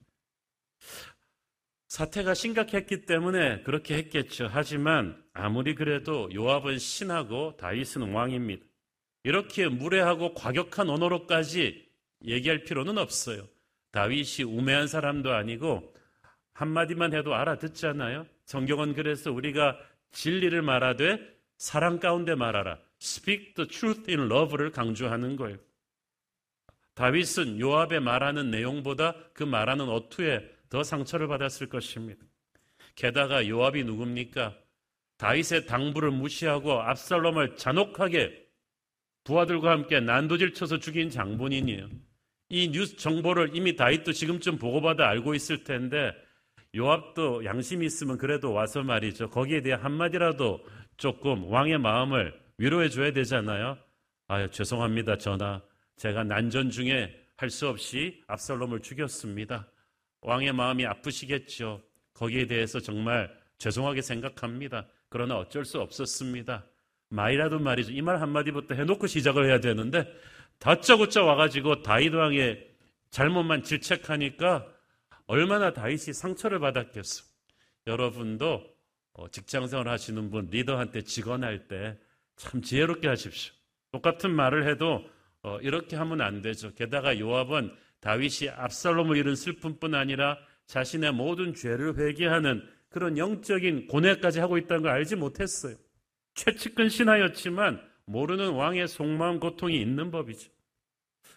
사태가 1.90 2.36
심각했기 2.36 3.06
때문에 3.06 3.64
그렇게 3.64 3.98
했겠죠. 3.98 4.48
하지만 4.50 5.22
아무리 5.34 5.76
그래도 5.76 6.30
요압은 6.34 6.78
신하고 6.78 7.58
다윗은 7.58 8.14
왕입니다. 8.14 8.66
이렇게 9.26 9.68
무례하고 9.68 10.36
과격한 10.36 10.90
언어로까지 10.90 11.86
얘기할 12.24 12.64
필요는 12.64 12.98
없어요. 12.98 13.46
다윗이 13.92 14.46
우매한 14.48 14.88
사람도 14.88 15.34
아니고 15.34 15.94
한마디만 16.54 17.14
해도 17.14 17.36
알아듣잖아요. 17.36 18.26
성경은 18.46 18.94
그래서 18.94 19.34
우리가 19.34 19.78
진리를 20.12 20.62
말하되 20.62 21.37
사랑 21.58 22.00
가운데 22.00 22.36
말하라. 22.36 22.80
Speak 23.02 23.54
the 23.54 23.68
truth 23.68 24.10
in 24.10 24.32
love를 24.32 24.72
강조하는 24.72 25.36
거예요. 25.36 25.58
다윗은 26.94 27.60
요압의 27.60 28.00
말하는 28.00 28.50
내용보다 28.50 29.16
그 29.34 29.44
말하는 29.44 29.88
어투에 29.88 30.50
더 30.70 30.84
상처를 30.84 31.28
받았을 31.28 31.70
것입니다. 31.70 32.26
게다가 32.96 33.48
요압이 33.48 33.84
누굽니까? 33.84 34.58
다윗의 35.18 35.66
당부를 35.68 36.12
무시하고 36.12 36.82
압살롬을 36.82 37.56
잔혹하게 37.56 38.48
부하들과 39.24 39.72
함께 39.72 40.00
난도질 40.00 40.54
쳐서 40.54 40.80
죽인 40.80 41.10
장본인이에요. 41.10 41.90
이 42.50 42.70
뉴스 42.70 42.96
정보를 42.96 43.56
이미 43.56 43.76
다윗도 43.76 44.14
지금쯤 44.14 44.58
보고받아 44.58 45.08
알고 45.08 45.36
있을 45.36 45.64
텐데 45.64 46.14
요압도 46.76 47.46
양심이 47.46 47.86
있으면 47.86 48.18
그래도 48.18 48.54
와서 48.54 48.84
말이죠. 48.84 49.30
거기에 49.30 49.62
대해 49.62 49.76
한마디라도 49.76 50.66
조금 50.98 51.44
왕의 51.46 51.78
마음을 51.80 52.40
위로해 52.58 52.90
줘야 52.90 53.12
되잖아요. 53.14 53.78
아, 54.28 54.50
죄송합니다. 54.50 55.18
전하. 55.18 55.62
제가 55.98 56.24
난전 56.24 56.70
중에 56.70 57.24
할 57.38 57.50
수 57.52 57.68
없이 57.68 58.24
압살롬을 58.28 58.82
죽였습니다. 58.82 59.68
왕의 60.22 60.54
마음이 60.54 60.86
아프시겠죠. 60.88 61.84
거기에 62.16 62.48
대해서 62.48 62.80
정말 62.80 63.32
죄송하게 63.60 64.02
생각합니다. 64.02 64.88
그러나 65.10 65.38
어쩔 65.38 65.64
수 65.64 65.80
없었습니다. 65.80 66.66
말이라도 67.10 67.60
말이죠. 67.60 67.92
이 67.92 68.02
말 68.02 68.20
한마디부터 68.22 68.74
해놓고 68.76 69.06
시작을 69.08 69.46
해야 69.46 69.60
되는데 69.60 70.12
다짜고짜 70.60 71.24
와가지고 71.24 71.84
다윗 71.84 72.14
왕의 72.14 72.68
잘못만 73.12 73.62
질책하니까 73.64 74.66
얼마나 75.28 75.72
다윗이 75.74 76.14
상처를 76.14 76.60
받았겠어. 76.60 77.24
여러분도 77.86 78.54
어, 78.56 78.64
직장생활 79.32 79.88
하시는 79.88 80.30
분 80.30 80.48
리더한테 80.52 81.02
직원할 81.02 81.68
때 81.68 81.98
참 82.38 82.62
지혜롭게 82.62 83.08
하십시오. 83.08 83.54
똑같은 83.92 84.32
말을 84.32 84.68
해도 84.70 85.04
어, 85.42 85.60
이렇게 85.60 85.96
하면 85.96 86.22
안 86.22 86.42
되죠. 86.42 86.74
게다가 86.74 87.20
요압은 87.20 87.76
다윗이 88.00 88.50
압살롬을 88.56 89.18
잃은 89.18 89.36
슬픔뿐 89.36 89.96
아니라 89.96 90.38
자신의 90.68 91.14
모든 91.14 91.54
죄를 91.54 91.98
회개하는 91.98 92.64
그런 92.90 93.18
영적인 93.18 93.88
고뇌까지 93.88 94.40
하고 94.40 94.58
있다는 94.58 94.84
걸 94.84 94.92
알지 94.92 95.16
못했어요. 95.16 95.76
최측근 96.36 96.90
신하였지만 96.90 97.82
모르는 98.06 98.52
왕의 98.52 98.88
속마음 98.88 99.40
고통이 99.40 99.80
있는 99.82 100.12
법이죠. 100.12 100.50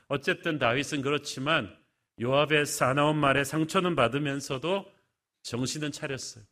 어쨌든 0.09 0.59
다윗은 0.59 1.03
그렇지만 1.03 1.75
요압의 2.21 2.67
사나운 2.67 3.17
말에 3.17 3.45
상처는 3.45 3.97
받으면서도 3.97 4.91
정신은 5.43 5.93
차렸어요. 5.93 6.45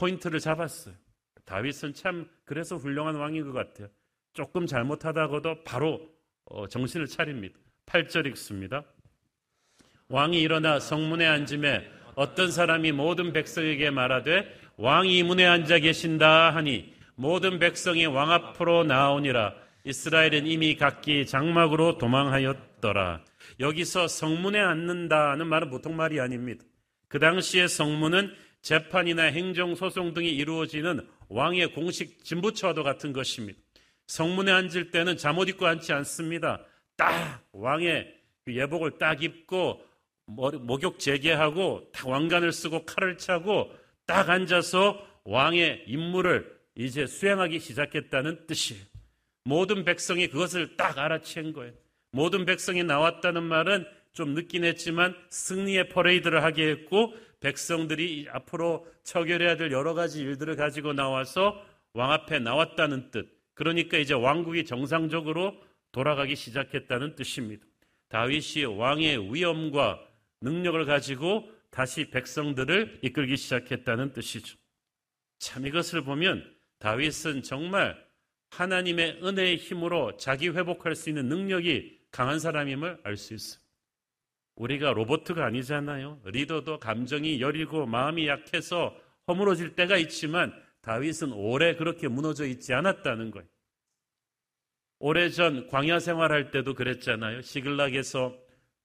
포인트를 0.00 0.40
잡았어요. 0.40 0.94
다윗은 1.44 1.94
참 1.94 2.28
그래서 2.44 2.76
훌륭한 2.76 3.16
왕인 3.16 3.44
것 3.44 3.52
같아요. 3.52 3.88
조금 4.32 4.66
잘못하다가도 4.66 5.64
바로 5.64 6.00
어, 6.46 6.66
정신을 6.66 7.06
차립니다. 7.06 7.58
8절 7.86 8.26
읽습니다. 8.28 8.84
왕이 10.08 10.40
일어나 10.40 10.80
성문에 10.80 11.26
앉음에 11.26 11.88
어떤 12.14 12.50
사람이 12.50 12.92
모든 12.92 13.32
백성에게 13.32 13.90
말하되 13.90 14.60
왕이 14.76 15.22
문에 15.24 15.46
앉아 15.46 15.80
계신다 15.80 16.54
하니 16.54 16.94
모든 17.14 17.58
백성이 17.58 18.06
왕 18.06 18.30
앞으로 18.30 18.84
나오니라 18.84 19.54
이스라엘은 19.84 20.46
이미 20.46 20.76
각기 20.76 21.26
장막으로 21.26 21.98
도망하였더라. 21.98 23.22
여기서 23.60 24.08
성문에 24.08 24.58
앉는다는 24.58 25.46
말은 25.46 25.70
보통 25.70 25.96
말이 25.96 26.20
아닙니다. 26.20 26.64
그 27.08 27.18
당시에 27.18 27.66
성문은 27.66 28.32
재판이나 28.62 29.24
행정 29.24 29.74
소송 29.74 30.14
등이 30.14 30.28
이루어지는 30.28 31.06
왕의 31.28 31.72
공식 31.72 32.24
진부처와도 32.24 32.82
같은 32.82 33.12
것입니다. 33.12 33.58
성문에 34.06 34.50
앉을 34.50 34.90
때는 34.90 35.16
잠옷 35.16 35.48
입고 35.48 35.66
앉지 35.66 35.92
않습니다. 35.92 36.64
딱 36.96 37.42
왕의 37.52 38.14
그 38.44 38.54
예복을 38.54 38.98
딱 38.98 39.22
입고 39.22 39.80
목욕 40.26 40.98
재개하고 40.98 41.90
딱 41.92 42.08
왕관을 42.08 42.52
쓰고 42.52 42.84
칼을 42.84 43.18
차고 43.18 43.72
딱 44.06 44.28
앉아서 44.28 45.06
왕의 45.24 45.84
임무를 45.86 46.58
이제 46.74 47.06
수행하기 47.06 47.60
시작했다는 47.60 48.46
뜻이에요. 48.46 48.82
모든 49.44 49.84
백성이 49.84 50.28
그것을 50.28 50.76
딱 50.76 50.96
알아챈 50.96 51.54
거예요. 51.54 51.72
모든 52.12 52.44
백성이 52.44 52.82
나왔다는 52.82 53.42
말은 53.42 53.86
좀 54.12 54.34
늦긴 54.34 54.64
했지만 54.64 55.14
승리의 55.30 55.88
퍼레이드를 55.88 56.42
하게 56.42 56.68
했고 56.68 57.14
백성들이 57.40 58.28
앞으로 58.30 58.86
처결해야 59.02 59.56
될 59.56 59.72
여러 59.72 59.94
가지 59.94 60.20
일들을 60.20 60.56
가지고 60.56 60.92
나와서 60.92 61.64
왕 61.94 62.12
앞에 62.12 62.38
나왔다는 62.38 63.10
뜻. 63.10 63.28
그러니까 63.54 63.98
이제 63.98 64.14
왕국이 64.14 64.64
정상적으로 64.64 65.60
돌아가기 65.92 66.36
시작했다는 66.36 67.16
뜻입니다. 67.16 67.66
다윗이 68.08 68.64
왕의 68.64 69.34
위엄과 69.34 70.00
능력을 70.40 70.84
가지고 70.84 71.50
다시 71.70 72.10
백성들을 72.10 73.00
이끌기 73.02 73.36
시작했다는 73.36 74.12
뜻이죠. 74.12 74.56
참 75.38 75.66
이것을 75.66 76.02
보면 76.02 76.44
다윗은 76.78 77.42
정말 77.42 77.96
하나님의 78.50 79.20
은혜의 79.22 79.56
힘으로 79.56 80.16
자기 80.16 80.48
회복할 80.48 80.94
수 80.96 81.08
있는 81.08 81.28
능력이 81.28 82.00
강한 82.10 82.38
사람임을 82.38 83.00
알 83.04 83.16
수 83.16 83.34
있어요. 83.34 83.62
우리가 84.60 84.92
로버트가 84.92 85.46
아니잖아요. 85.46 86.20
리더도 86.26 86.78
감정이 86.78 87.40
여리고 87.40 87.86
마음이 87.86 88.28
약해서 88.28 88.94
허물어질 89.26 89.74
때가 89.74 89.96
있지만 89.96 90.52
다윗은 90.82 91.32
오래 91.32 91.74
그렇게 91.76 92.08
무너져 92.08 92.44
있지 92.44 92.74
않았다는 92.74 93.30
거예요. 93.30 93.48
오래전 94.98 95.66
광야 95.68 95.98
생활할 95.98 96.50
때도 96.50 96.74
그랬잖아요. 96.74 97.40
시글락에서 97.40 98.36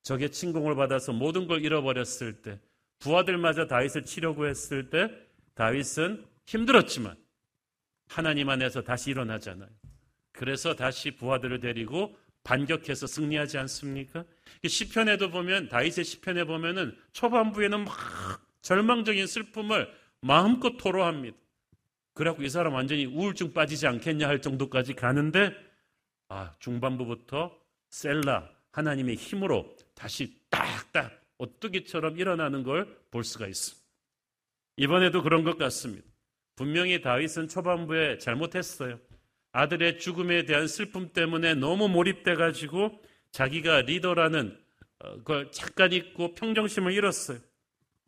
적의 0.01 0.31
침공을 0.31 0.75
받아서 0.75 1.11
모든 1.11 1.45
걸 1.45 1.65
잃어버렸을 1.65 2.41
때 2.41 2.57
부하들마저 2.99 3.67
다윗을 3.67 4.05
치려고 4.05 4.47
했을 4.47 4.89
때 4.89 5.11
다윗은 5.55 6.25
힘들었지만 6.45 7.17
하나님 8.07 8.47
안에서 8.49 8.81
다시 8.81 9.11
일어나잖아요. 9.11 9.69
그래서 10.31 10.73
다시 10.73 11.11
부하들을 11.11 11.59
데리고 11.59 12.15
반격해서 12.45 13.07
승리하지 13.07 13.57
않습니까? 13.57 14.23
시편에도 14.65 15.29
보면 15.31 15.67
다윗의 15.67 16.05
시편에 16.05 16.45
보면은 16.45 16.97
초반부에는 17.11 17.83
막 17.83 17.93
절망적인 18.61 19.27
슬픔을 19.27 19.91
마음껏 20.21 20.77
토로합니다. 20.77 21.35
그래갖고 22.13 22.43
이 22.43 22.49
사람 22.49 22.73
완전히 22.73 23.05
우울증 23.05 23.51
빠지지 23.51 23.85
않겠냐 23.87 24.27
할 24.27 24.41
정도까지 24.41 24.93
가는데 24.93 25.53
아 26.29 26.53
중반부부터 26.59 27.53
셀라 27.89 28.49
하나님의 28.71 29.15
힘으로 29.15 29.75
다시 29.93 30.39
딱딱 30.49 31.21
오뚜기처럼 31.37 32.17
일어나는 32.17 32.63
걸 32.63 33.05
볼 33.15 33.23
수가 33.23 33.47
있습니다. 33.47 33.81
이번에도 34.75 35.23
그런 35.23 35.45
것 35.45 35.57
같습니다. 35.57 36.05
분명히 36.57 36.99
다윗은 37.01 37.47
초반부에 37.47 38.17
잘못했어요. 38.17 38.99
아들의 39.55 39.99
죽음에 39.99 40.43
대한 40.43 40.67
슬픔 40.67 41.13
때문에 41.13 41.55
너무 41.55 41.87
몰입돼 41.87 42.35
가지고 42.35 43.01
자기가 43.31 43.83
리더라는 43.83 44.59
어, 44.99 45.23
걸 45.23 45.49
잠깐 45.51 45.93
잊고 45.93 46.35
평정심을 46.35 46.91
잃었어요. 46.91 47.39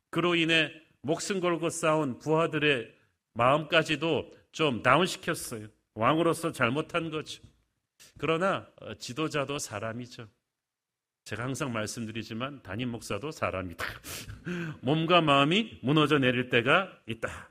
그로 0.09 0.35
인해 0.35 0.73
목숨 1.01 1.39
걸고 1.39 1.69
싸운 1.69 2.19
부하들의 2.19 2.93
마음까지도 3.33 4.29
좀 4.51 4.83
다운시켰어요. 4.83 5.67
왕으로서 5.93 6.51
잘못한 6.51 7.11
거죠. 7.11 7.41
그러나 8.17 8.67
어, 8.81 8.95
지도자도 8.95 9.57
사람이죠. 9.57 10.27
제가 11.23 11.43
항상 11.43 11.71
말씀드리지만 11.71 12.61
담임 12.61 12.89
목사도 12.91 13.31
사람이다. 13.31 13.85
몸과 14.81 15.21
마음이 15.21 15.79
무너져 15.81 16.19
내릴 16.19 16.49
때가 16.49 16.91
있다. 17.07 17.49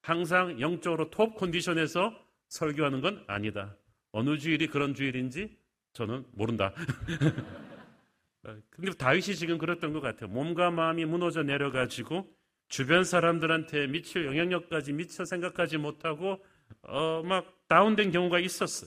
항상 0.00 0.58
영적으로 0.60 1.10
톱 1.10 1.36
컨디션에서 1.36 2.21
설교하는 2.52 3.00
건 3.00 3.24
아니다. 3.28 3.74
어느 4.12 4.36
주일이 4.36 4.66
그런 4.66 4.94
주일인지 4.94 5.56
저는 5.94 6.26
모른다. 6.32 6.74
근데 8.70 8.92
다윗이 8.92 9.36
지금 9.36 9.56
그랬던 9.56 9.94
것 9.94 10.00
같아요. 10.00 10.28
몸과 10.28 10.70
마음이 10.70 11.06
무너져 11.06 11.42
내려가지고 11.42 12.30
주변 12.68 13.04
사람들한테 13.04 13.86
미칠 13.86 14.26
영향력까지 14.26 14.92
미쳐 14.92 15.24
생각하지 15.24 15.78
못하고 15.78 16.44
어, 16.82 17.22
막 17.24 17.66
다운된 17.68 18.10
경우가 18.10 18.38
있었어. 18.40 18.86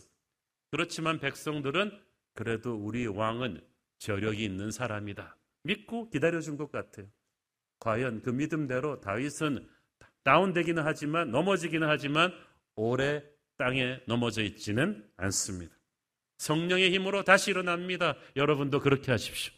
그렇지만 0.70 1.20
백성들은 1.20 1.92
그래도 2.36 2.76
우리 2.76 3.08
왕은 3.08 3.62
저력이 3.98 4.44
있는 4.44 4.70
사람이다. 4.70 5.38
믿고 5.64 6.10
기다려준 6.12 6.58
것 6.58 6.72
같아요. 6.72 7.08
과연 7.80 8.22
그 8.22 8.30
믿음대로 8.30 9.02
다윗은 9.02 9.68
다운되기는 10.24 10.84
하지만 10.86 11.32
넘어지기는 11.32 11.88
하지만 11.88 12.32
오래 12.76 13.24
땅에 13.58 14.00
넘어져 14.06 14.44
있지는 14.44 15.08
않습니다. 15.18 15.76
성령의 16.38 16.92
힘으로 16.92 17.24
다시 17.24 17.52
일어납니다. 17.52 18.16
여러분도 18.36 18.80
그렇게 18.80 19.12
하십시오. 19.12 19.54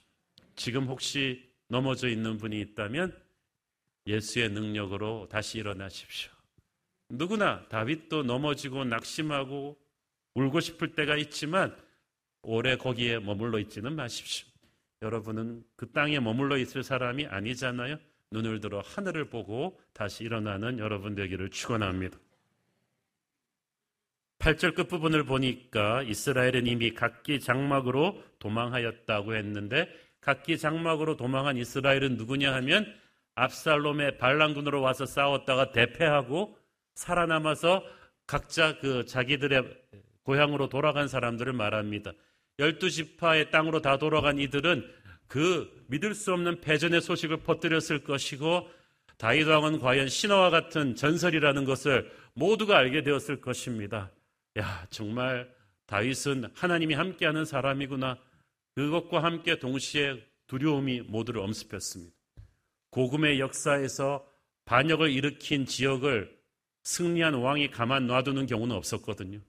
지금 0.56 0.86
혹시 0.88 1.50
넘어져 1.68 2.08
있는 2.08 2.38
분이 2.38 2.60
있다면 2.62 3.18
예수의 4.06 4.50
능력으로 4.50 5.28
다시 5.30 5.58
일어나십시오. 5.60 6.32
누구나 7.10 7.68
다윗도 7.70 8.24
넘어지고 8.24 8.86
낙심하고 8.86 9.78
울고 10.36 10.60
싶을 10.60 10.94
때가 10.94 11.18
있지만 11.18 11.76
오래 12.42 12.78
거기에 12.78 13.20
머물러 13.20 13.60
있지는 13.60 13.96
마십시오. 13.96 14.48
여러분은 15.02 15.64
그 15.76 15.92
땅에 15.92 16.20
머물러 16.20 16.58
있을 16.58 16.84
사람이 16.84 17.26
아니잖아요. 17.28 17.98
눈을 18.32 18.60
들어 18.60 18.82
하늘을 18.82 19.30
보고 19.30 19.80
다시 19.94 20.24
일어나는 20.24 20.80
여러분 20.80 21.16
되기를 21.16 21.50
축원합니다. 21.50 22.18
8절 24.40 24.76
끝부분을 24.76 25.24
보니까 25.26 26.04
이스라엘은 26.04 26.68
이미 26.68 26.94
각기 26.94 27.40
장막으로 27.40 28.24
도망하였다고 28.40 29.36
했는데 29.36 29.90
각기 30.22 30.58
장막으로 30.58 31.18
도망한 31.18 31.58
이스라엘은 31.58 32.18
누구냐 32.18 32.54
하면 32.56 32.94
압살롬의 33.36 34.18
반란군으로 34.18 34.82
와서 34.82 35.06
싸웠다가 35.06 35.72
대패하고 35.72 36.58
살아남아서 36.96 37.84
각자 38.26 38.78
그 38.80 39.06
자기들의 39.06 39.64
고향으로 40.24 40.70
돌아간 40.70 41.08
사람들을 41.08 41.54
말합니다. 41.54 42.12
열두 42.60 42.90
지파의 42.90 43.52
땅으로 43.52 43.82
다 43.82 43.98
돌아간 43.98 44.40
이들은 44.40 44.86
그 45.28 45.86
믿을 45.88 46.14
수 46.14 46.34
없는 46.34 46.62
패전의 46.62 47.02
소식을 47.02 47.38
퍼뜨렸을 47.38 48.04
것이고 48.04 48.70
다윗 49.18 49.48
왕은 49.48 49.80
과연 49.80 50.10
신화와 50.10 50.50
같은 50.50 50.96
전설이라는 50.96 51.66
것을 51.66 52.12
모두가 52.34 52.78
알게 52.78 53.04
되었을 53.04 53.42
것입니다. 53.42 54.12
야, 54.58 54.88
정말 54.90 55.54
다윗은 55.86 56.52
하나님이 56.54 56.94
함께하는 56.96 57.46
사람이구나. 57.46 58.18
그것과 58.76 59.24
함께 59.24 59.60
동시에 59.60 60.24
두려움이 60.48 61.02
모두를 61.02 61.42
엄습했습니다. 61.42 62.16
고금의 62.92 63.40
역사에서 63.40 64.26
반역을 64.66 65.12
일으킨 65.12 65.66
지역을 65.66 66.38
승리한 66.84 67.36
왕이 67.36 67.72
가만 67.72 68.08
놔두는 68.08 68.46
경우는 68.48 68.76
없었거든요. 68.76 69.40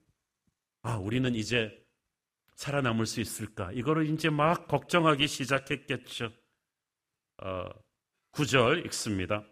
아, 0.83 0.97
우리는 0.97 1.35
이제 1.35 1.73
살아남을 2.57 3.07
수 3.07 3.21
있을까? 3.21 3.71
이거를 3.73 4.09
이제 4.11 4.31
막 4.31 4.67
걱정하기 4.69 5.27
시작했겠죠. 5.27 6.33
어, 7.43 7.69
9절 8.33 8.85
읽습니다. 8.87 9.45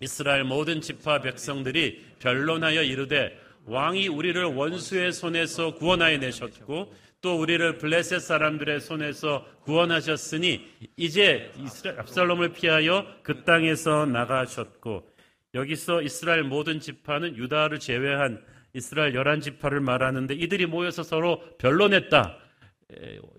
이스라엘 0.00 0.44
모든 0.44 0.80
지파 0.80 1.20
백성들이 1.20 2.16
변론하여 2.20 2.82
이르되 2.82 3.47
왕이 3.68 4.08
우리를 4.08 4.42
원수의 4.44 5.12
손에서 5.12 5.74
구원하여 5.74 6.18
내셨고 6.18 6.94
또 7.20 7.38
우리를 7.38 7.78
블레셋 7.78 8.20
사람들의 8.20 8.80
손에서 8.80 9.44
구원하셨으니 9.64 10.66
이제 10.96 11.52
이스라엘 11.58 12.00
압살롬을 12.00 12.52
피하여 12.52 13.06
그 13.22 13.44
땅에서 13.44 14.06
나가셨고 14.06 15.06
여기서 15.54 16.02
이스라엘 16.02 16.44
모든 16.44 16.80
지파는 16.80 17.36
유다를 17.36 17.78
제외한 17.78 18.42
이스라엘 18.72 19.14
열한 19.14 19.40
지파를 19.40 19.80
말하는데 19.80 20.34
이들이 20.34 20.66
모여서 20.66 21.02
서로 21.02 21.42
변론했다. 21.58 22.38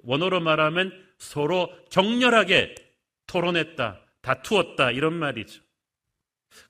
원어로 0.03 0.41
말하면 0.41 0.91
서로 1.17 1.71
격렬하게 1.89 2.75
토론했다. 3.27 4.01
다투었다. 4.21 4.91
이런 4.91 5.13
말이죠. 5.13 5.61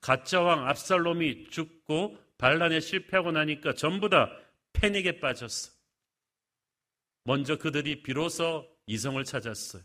가짜 0.02 0.42
왕 0.42 0.68
압살롬이 0.68 1.50
죽고 1.50 2.18
반란에 2.40 2.80
실패하고 2.80 3.32
나니까 3.32 3.74
전부 3.74 4.10
다 4.10 4.32
패닉에 4.74 5.20
빠졌어. 5.20 5.72
먼저 7.26 7.58
그들이 7.58 8.02
비로소 8.02 8.66
이성을 8.88 9.24
찾았어요. 9.24 9.84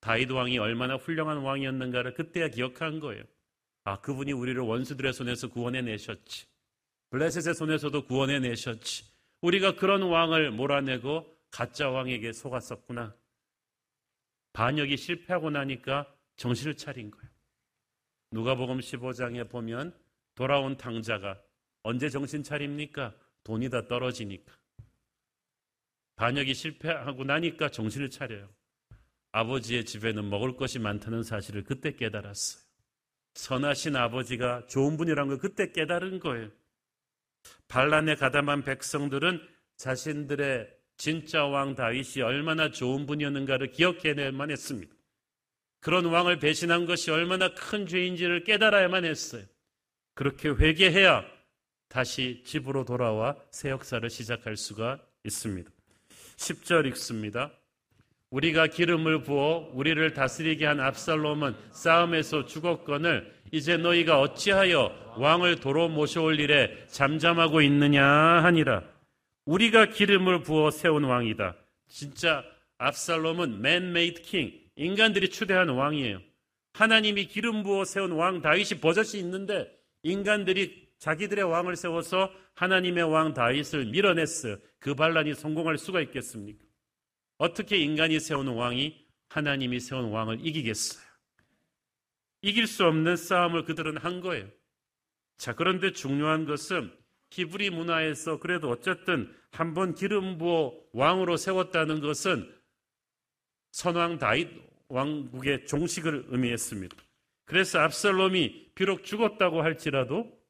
다윗 0.00 0.30
왕이 0.30 0.58
얼마나 0.58 0.96
훌륭한 0.96 1.38
왕이었는가를 1.38 2.14
그때야 2.14 2.48
기억한 2.48 3.00
거예요. 3.00 3.22
아, 3.84 4.00
그분이 4.00 4.32
우리를 4.32 4.60
원수들의 4.60 5.12
손에서 5.12 5.48
구원해 5.48 5.82
내셨지. 5.82 6.46
블레셋의 7.10 7.54
손에서도 7.54 8.06
구원해 8.06 8.38
내셨지. 8.38 9.04
우리가 9.42 9.76
그런 9.76 10.02
왕을 10.02 10.52
몰아내고 10.52 11.30
가짜 11.50 11.90
왕에게 11.90 12.32
속았었구나. 12.32 13.14
반역이 14.54 14.96
실패하고 14.96 15.50
나니까 15.50 16.12
정신을 16.36 16.76
차린 16.76 17.10
거예요. 17.10 17.28
누가복음 18.30 18.78
15장에 18.78 19.50
보면 19.50 19.94
돌아온 20.34 20.76
탕자가 20.76 21.43
언제 21.84 22.08
정신 22.08 22.42
차립니까? 22.42 23.14
돈이 23.44 23.68
다 23.68 23.86
떨어지니까. 23.86 24.52
반역이 26.16 26.54
실패하고 26.54 27.24
나니까 27.24 27.68
정신을 27.68 28.10
차려요. 28.10 28.48
아버지의 29.32 29.84
집에는 29.84 30.30
먹을 30.30 30.56
것이 30.56 30.78
많다는 30.78 31.22
사실을 31.22 31.62
그때 31.64 31.94
깨달았어요. 31.94 32.64
선하신 33.34 33.96
아버지가 33.96 34.66
좋은 34.66 34.96
분이라는 34.96 35.28
걸 35.28 35.38
그때 35.38 35.72
깨달은 35.72 36.20
거예요. 36.20 36.50
반란에 37.68 38.14
가담한 38.14 38.62
백성들은 38.62 39.46
자신들의 39.76 40.72
진짜 40.96 41.44
왕 41.44 41.74
다윗이 41.74 42.22
얼마나 42.22 42.70
좋은 42.70 43.04
분이었는가를 43.06 43.72
기억해낼만 43.72 44.50
했습니다. 44.50 44.94
그런 45.80 46.06
왕을 46.06 46.38
배신한 46.38 46.86
것이 46.86 47.10
얼마나 47.10 47.52
큰 47.52 47.86
죄인지를 47.86 48.44
깨달아야만 48.44 49.04
했어요. 49.04 49.44
그렇게 50.14 50.48
회개해야 50.48 51.33
다시 51.94 52.42
집으로 52.44 52.84
돌아와 52.84 53.36
새 53.52 53.70
역사를 53.70 54.10
시작할 54.10 54.56
수가 54.56 54.98
있습니다. 55.22 55.70
10절 56.36 56.86
읽습니다. 56.88 57.52
우리가 58.30 58.66
기름을 58.66 59.22
부어 59.22 59.70
우리를 59.72 60.12
다스리게 60.12 60.66
한 60.66 60.80
압살롬은 60.80 61.54
싸움에서 61.70 62.46
죽었거늘 62.46 63.32
이제 63.52 63.76
너희가 63.76 64.20
어찌하여 64.20 65.14
왕을 65.18 65.60
도로 65.60 65.88
모셔올 65.88 66.40
일에 66.40 66.84
잠잠하고 66.88 67.62
있느냐 67.62 68.04
하니라. 68.04 68.82
우리가 69.44 69.90
기름을 69.90 70.42
부어 70.42 70.72
세운 70.72 71.04
왕이다. 71.04 71.54
진짜 71.86 72.42
압살롬은 72.78 73.62
man-made 73.62 74.22
king, 74.22 74.52
인간들이 74.74 75.28
추대한 75.28 75.68
왕이에요. 75.68 76.20
하나님이 76.72 77.26
기름 77.26 77.62
부어 77.62 77.84
세운 77.84 78.10
왕 78.10 78.42
다윗이 78.42 78.80
버젓이 78.80 79.16
있는데 79.20 79.70
인간들이 80.02 80.83
자기들의 81.04 81.44
왕을 81.44 81.76
세워서 81.76 82.32
하나님의 82.54 83.04
왕 83.04 83.34
다윗을 83.34 83.90
밀어냈어요. 83.90 84.56
그 84.78 84.94
반란이 84.94 85.34
성공할 85.34 85.76
수가 85.76 86.00
있겠습니까? 86.00 86.64
어떻게 87.36 87.76
인간이 87.76 88.18
세운 88.18 88.48
왕이 88.48 89.04
하나님이 89.28 89.80
세운 89.80 90.10
왕을 90.10 90.46
이기겠어요? 90.46 91.04
이길 92.40 92.66
수 92.66 92.86
없는 92.86 93.16
싸움을 93.16 93.64
그들은 93.64 93.98
한 93.98 94.22
거예요. 94.22 94.48
자, 95.36 95.54
그런데 95.54 95.92
중요한 95.92 96.46
것은 96.46 96.90
히브리 97.32 97.68
문화에서 97.68 98.38
그래도 98.38 98.70
어쨌든 98.70 99.30
한번 99.50 99.94
기름 99.94 100.38
부어 100.38 100.72
왕으로 100.92 101.36
세웠다는 101.36 102.00
것은 102.00 102.50
선왕 103.72 104.18
다윗 104.18 104.48
왕국의 104.88 105.66
종식을 105.66 106.28
의미했습니다. 106.28 106.96
그래서 107.44 107.80
압살롬이 107.80 108.70
비록 108.74 109.04
죽었다고 109.04 109.60
할지라도 109.60 110.43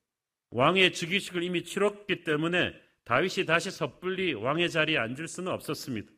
왕의 0.54 0.92
즉위식을 0.92 1.42
이미 1.42 1.64
치렀기 1.64 2.22
때문에 2.22 2.72
다윗이 3.04 3.44
다시 3.44 3.72
섣불리 3.72 4.34
왕의 4.34 4.70
자리에 4.70 4.96
앉을 4.96 5.26
수는 5.26 5.52
없었습니다. 5.52 6.10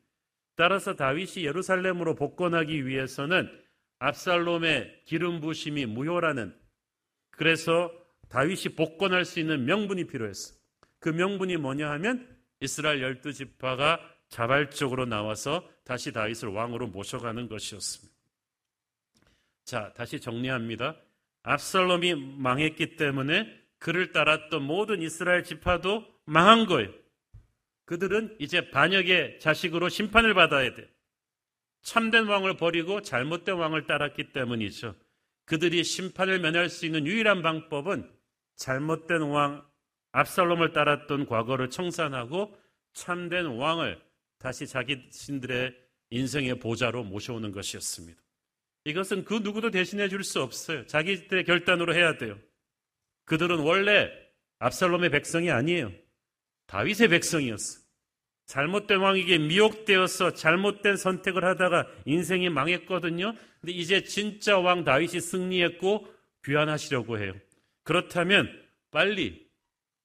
따라서 0.57 0.95
다윗이 0.95 1.47
예루살렘으로 1.47 2.15
복권하기 2.15 2.87
위해서는 2.87 3.51
압살롬의 3.99 5.05
기름 5.07 5.41
부심이 5.41 5.87
무효라는 5.87 6.55
그래서 7.31 7.91
다윗이 8.29 8.75
복권할 8.77 9.25
수 9.25 9.41
있는 9.41 9.65
명분이 9.65 10.07
필요했어. 10.07 10.55
그 10.99 11.09
명분이 11.09 11.57
뭐냐 11.57 11.91
하면 11.93 12.29
이스라엘 12.61 13.01
열두 13.01 13.33
지파가 13.33 14.01
자발적으로 14.29 15.07
나와서 15.07 15.67
다시 15.85 16.13
다윗을 16.13 16.51
왕으로 16.51 16.89
모셔가는 16.89 17.49
것이었습니다. 17.49 18.15
자, 19.65 19.93
다시 19.95 20.21
정리합니다. 20.21 20.97
압살롬이 21.43 22.15
망했기 22.39 22.97
때문에 22.97 23.66
그를 23.87 24.11
따랐던 24.11 24.65
모든 24.65 25.01
이스라엘 25.01 25.45
지파도 25.45 26.05
망한 26.25 26.67
거예요. 26.67 26.93
그들은 27.85 28.35
이제 28.41 28.69
반역의 28.71 29.39
자식으로 29.39 29.91
심판을 29.91 30.35
받아야 30.35 30.75
돼. 30.75 30.91
참된 31.83 32.27
왕을 32.27 32.57
버리고 32.57 33.01
잘못된 33.01 33.55
왕을 33.55 33.87
따랐기 33.87 34.33
때문이죠. 34.33 34.97
그들이 35.45 35.85
심판을 35.85 36.41
면할 36.41 36.69
수 36.69 36.85
있는 36.85 37.07
유일한 37.07 37.43
방법은 37.43 38.11
잘못된 38.57 39.23
왕 39.23 39.65
압살롬을 40.11 40.73
따랐던 40.73 41.27
과거를 41.27 41.71
청산하고 41.71 42.59
참된 42.93 43.47
왕을 43.47 44.03
다시 44.41 44.67
자기 44.67 45.07
신들의 45.13 45.73
인생의 46.11 46.59
보좌로 46.59 47.05
모셔오는 47.05 47.53
것이었습니다. 47.53 48.21
이것은 48.85 49.25
그 49.25 49.35
누구도 49.35 49.71
대신해 49.71 50.09
줄 50.09 50.25
수 50.25 50.43
없어요. 50.43 50.87
자기들의 50.87 51.45
결단으로 51.45 51.95
해야 51.95 52.19
돼요. 52.19 52.37
그들은 53.27 53.61
원래 53.61 54.11
압살롬의 54.59 55.11
백성이 55.11 55.51
아니에요. 55.51 55.93
다윗의 56.67 57.09
백성이었어. 57.09 57.87
잘못된 58.47 58.99
왕에게 59.01 59.39
미혹되어서 59.39 60.35
잘못된 60.35 60.97
선택을 60.97 61.45
하다가 61.45 61.87
인생이 62.07 62.49
망했거든요. 62.49 63.35
근데 63.61 63.73
이제 63.73 64.05
진짜 64.05 64.59
왕 64.59 64.85
다윗이 64.85 65.21
승리했고 65.21 66.07
귀환하시려고 66.45 67.19
해요. 67.19 67.35
그렇다면 67.83 68.49
빨리 68.91 69.47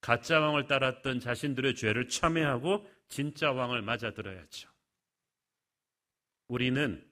가짜 0.02 0.40
왕을 0.40 0.66
따랐던 0.66 1.20
자신들의 1.20 1.76
죄를 1.76 2.10
참회하고 2.10 2.90
진짜 3.08 3.52
왕을 3.52 3.84
맞아들어야죠. 3.84 4.70
우리는 6.48 7.08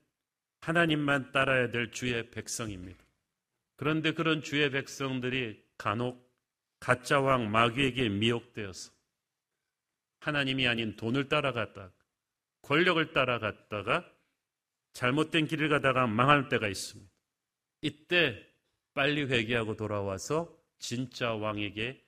하나님만 0.62 1.32
따라야 1.32 1.70
될 1.70 1.92
주의 1.92 2.30
백성입니다. 2.32 3.04
그런데 3.76 4.14
그런 4.14 4.42
주의 4.42 4.70
백성들이 4.72 5.64
간혹 5.80 6.30
가짜 6.80 7.20
왕 7.20 7.50
마귀에게 7.50 8.10
미혹되어서 8.10 8.92
하나님이 10.20 10.68
아닌 10.68 10.96
돈을 10.96 11.30
따라갔다가 11.30 11.92
권력을 12.62 13.14
따라갔다가 13.14 14.06
잘못된 14.94 15.48
길을 15.48 15.70
가다가 15.70 16.06
망할 16.06 16.50
때가 16.50 16.68
있습니다. 16.68 17.12
이때 17.82 18.46
빨리 18.94 19.24
회개하고 19.24 19.76
돌아와서 19.76 20.54
진짜 20.78 21.34
왕에게 21.34 22.04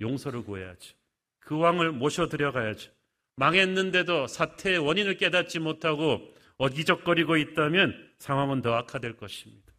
용서를 0.00 0.42
구해야죠. 0.42 0.96
그 1.38 1.58
왕을 1.58 1.92
모셔드려 1.92 2.52
가야죠. 2.52 2.90
망했는데도 3.36 4.26
사태의 4.26 4.78
원인을 4.78 5.18
깨닫지 5.18 5.58
못하고 5.58 6.34
어기적거리고 6.56 7.36
있다면 7.36 8.14
상황은 8.18 8.62
더 8.62 8.74
악화될 8.74 9.16
것입니다. 9.16 9.72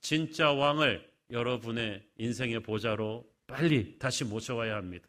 진짜 0.00 0.52
왕을 0.52 1.13
여러분의 1.34 2.00
인생의 2.16 2.60
보좌로 2.60 3.26
빨리 3.46 3.98
다시 3.98 4.24
모셔와야 4.24 4.76
합니다. 4.76 5.06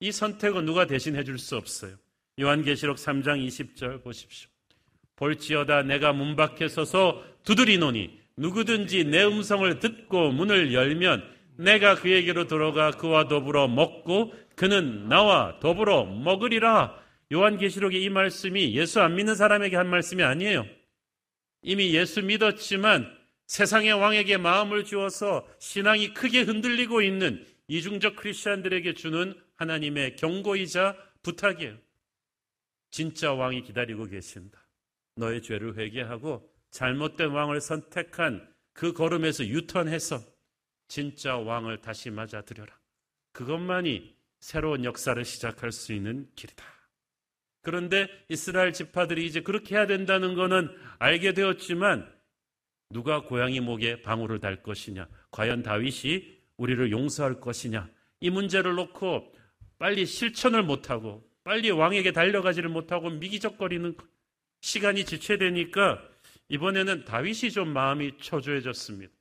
이 0.00 0.12
선택은 0.12 0.64
누가 0.64 0.86
대신해 0.86 1.24
줄 1.24 1.38
수 1.38 1.56
없어요. 1.56 1.96
요한계시록 2.40 2.96
3장 2.96 3.46
20절 3.46 4.02
보십시오. 4.02 4.48
볼지어다 5.16 5.82
내가 5.82 6.12
문 6.12 6.36
밖에 6.36 6.68
서서 6.68 7.22
두드리노니 7.44 8.18
누구든지 8.36 9.04
내 9.04 9.24
음성을 9.24 9.78
듣고 9.78 10.32
문을 10.32 10.72
열면 10.72 11.34
내가 11.56 11.94
그에게로 11.96 12.46
들어가 12.46 12.90
그와 12.90 13.28
더불어 13.28 13.68
먹고 13.68 14.32
그는 14.56 15.08
나와 15.08 15.58
더불어 15.60 16.04
먹으리라. 16.04 17.00
요한계시록의 17.32 18.02
이 18.02 18.08
말씀이 18.08 18.74
예수 18.76 19.00
안 19.00 19.14
믿는 19.16 19.34
사람에게 19.34 19.76
한 19.76 19.88
말씀이 19.88 20.22
아니에요. 20.22 20.66
이미 21.62 21.94
예수 21.94 22.22
믿었지만 22.22 23.23
세상의 23.46 23.92
왕에게 23.92 24.38
마음을 24.38 24.84
주어서 24.84 25.46
신앙이 25.58 26.14
크게 26.14 26.42
흔들리고 26.42 27.02
있는 27.02 27.46
이중적 27.68 28.16
크리스천들에게 28.16 28.94
주는 28.94 29.34
하나님의 29.56 30.16
경고이자 30.16 30.96
부탁이에요. 31.22 31.78
진짜 32.90 33.32
왕이 33.32 33.62
기다리고 33.62 34.06
계신다. 34.06 34.66
너의 35.16 35.42
죄를 35.42 35.76
회개하고 35.76 36.50
잘못된 36.70 37.30
왕을 37.30 37.60
선택한 37.60 38.52
그 38.72 38.92
걸음에서 38.92 39.46
유턴해서 39.46 40.20
진짜 40.88 41.36
왕을 41.36 41.80
다시 41.80 42.10
맞아들여라. 42.10 42.78
그것만이 43.32 44.16
새로운 44.40 44.84
역사를 44.84 45.24
시작할 45.24 45.72
수 45.72 45.92
있는 45.92 46.28
길이다. 46.36 46.64
그런데 47.62 48.08
이스라엘 48.28 48.72
지파들이 48.72 49.24
이제 49.24 49.40
그렇게 49.40 49.74
해야 49.74 49.86
된다는 49.86 50.34
것은 50.34 50.68
알게 50.98 51.32
되었지만 51.32 52.13
누가 52.90 53.22
고양이 53.22 53.60
목에 53.60 54.02
방울을 54.02 54.40
달 54.40 54.62
것이냐? 54.62 55.08
과연 55.30 55.62
다윗이 55.62 56.38
우리를 56.56 56.90
용서할 56.90 57.40
것이냐? 57.40 57.88
이 58.20 58.30
문제를 58.30 58.74
놓고 58.74 59.32
빨리 59.78 60.06
실천을 60.06 60.62
못하고 60.62 61.24
빨리 61.42 61.70
왕에게 61.70 62.12
달려가지를 62.12 62.70
못하고 62.70 63.10
미기적거리는 63.10 63.96
시간이 64.60 65.04
지체되니까 65.04 66.02
이번에는 66.48 67.04
다윗이 67.04 67.50
좀 67.50 67.68
마음이 67.68 68.16
초조해졌습니다. 68.18 69.12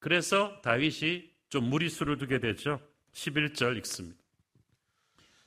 그래서 0.00 0.60
다윗이 0.62 1.30
좀 1.48 1.64
무리수를 1.64 2.18
두게 2.18 2.40
되죠. 2.40 2.80
11절 3.12 3.76
읽습니다. 3.78 4.18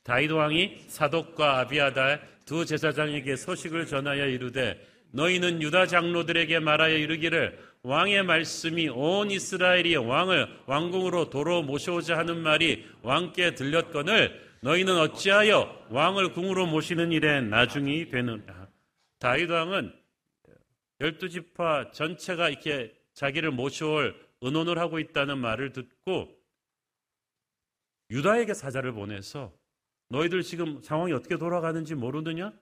다윗 0.04 0.32
왕이 0.32 0.86
사독과 0.88 1.60
아비아달 1.60 2.28
두 2.46 2.66
제사장에게 2.66 3.36
소식을 3.36 3.86
전하여 3.86 4.28
이르되 4.28 4.82
너희는 5.12 5.62
유다 5.62 5.88
장로들에게 5.88 6.60
말하여 6.60 6.96
이르기를 6.96 7.60
왕의 7.84 8.24
말씀이 8.24 8.90
온 8.90 9.32
이스라엘이 9.32 9.96
왕을 9.96 10.62
왕궁으로 10.68 11.30
도로 11.30 11.64
모셔오자 11.64 12.18
하는 12.18 12.42
말이 12.42 12.86
왕께 13.02 13.56
들렸거늘 13.56 14.52
너희는 14.62 14.98
어찌하여 14.98 15.88
왕을 15.90 16.34
궁으로 16.34 16.68
모시는 16.68 17.12
일에 17.12 17.42
나중이 17.42 18.10
되느냐. 18.10 18.70
다윗 19.20 19.50
왕은 19.50 19.94
열두 21.00 21.30
지파 21.30 21.92
전체가 21.92 22.50
이렇게 22.50 22.94
자기를 23.14 23.52
모셔올 23.52 24.16
의논을 24.42 24.78
하고 24.78 25.00
있다는 25.00 25.40
말을 25.40 25.74
듣고 25.74 26.30
유다에게 28.12 28.54
사자를 28.54 28.92
보내서 28.92 29.52
너희들 30.10 30.44
지금 30.44 30.82
상황이 30.82 31.14
어떻게 31.14 31.38
돌아가는지 31.38 31.96
모르느냐? 31.96 32.54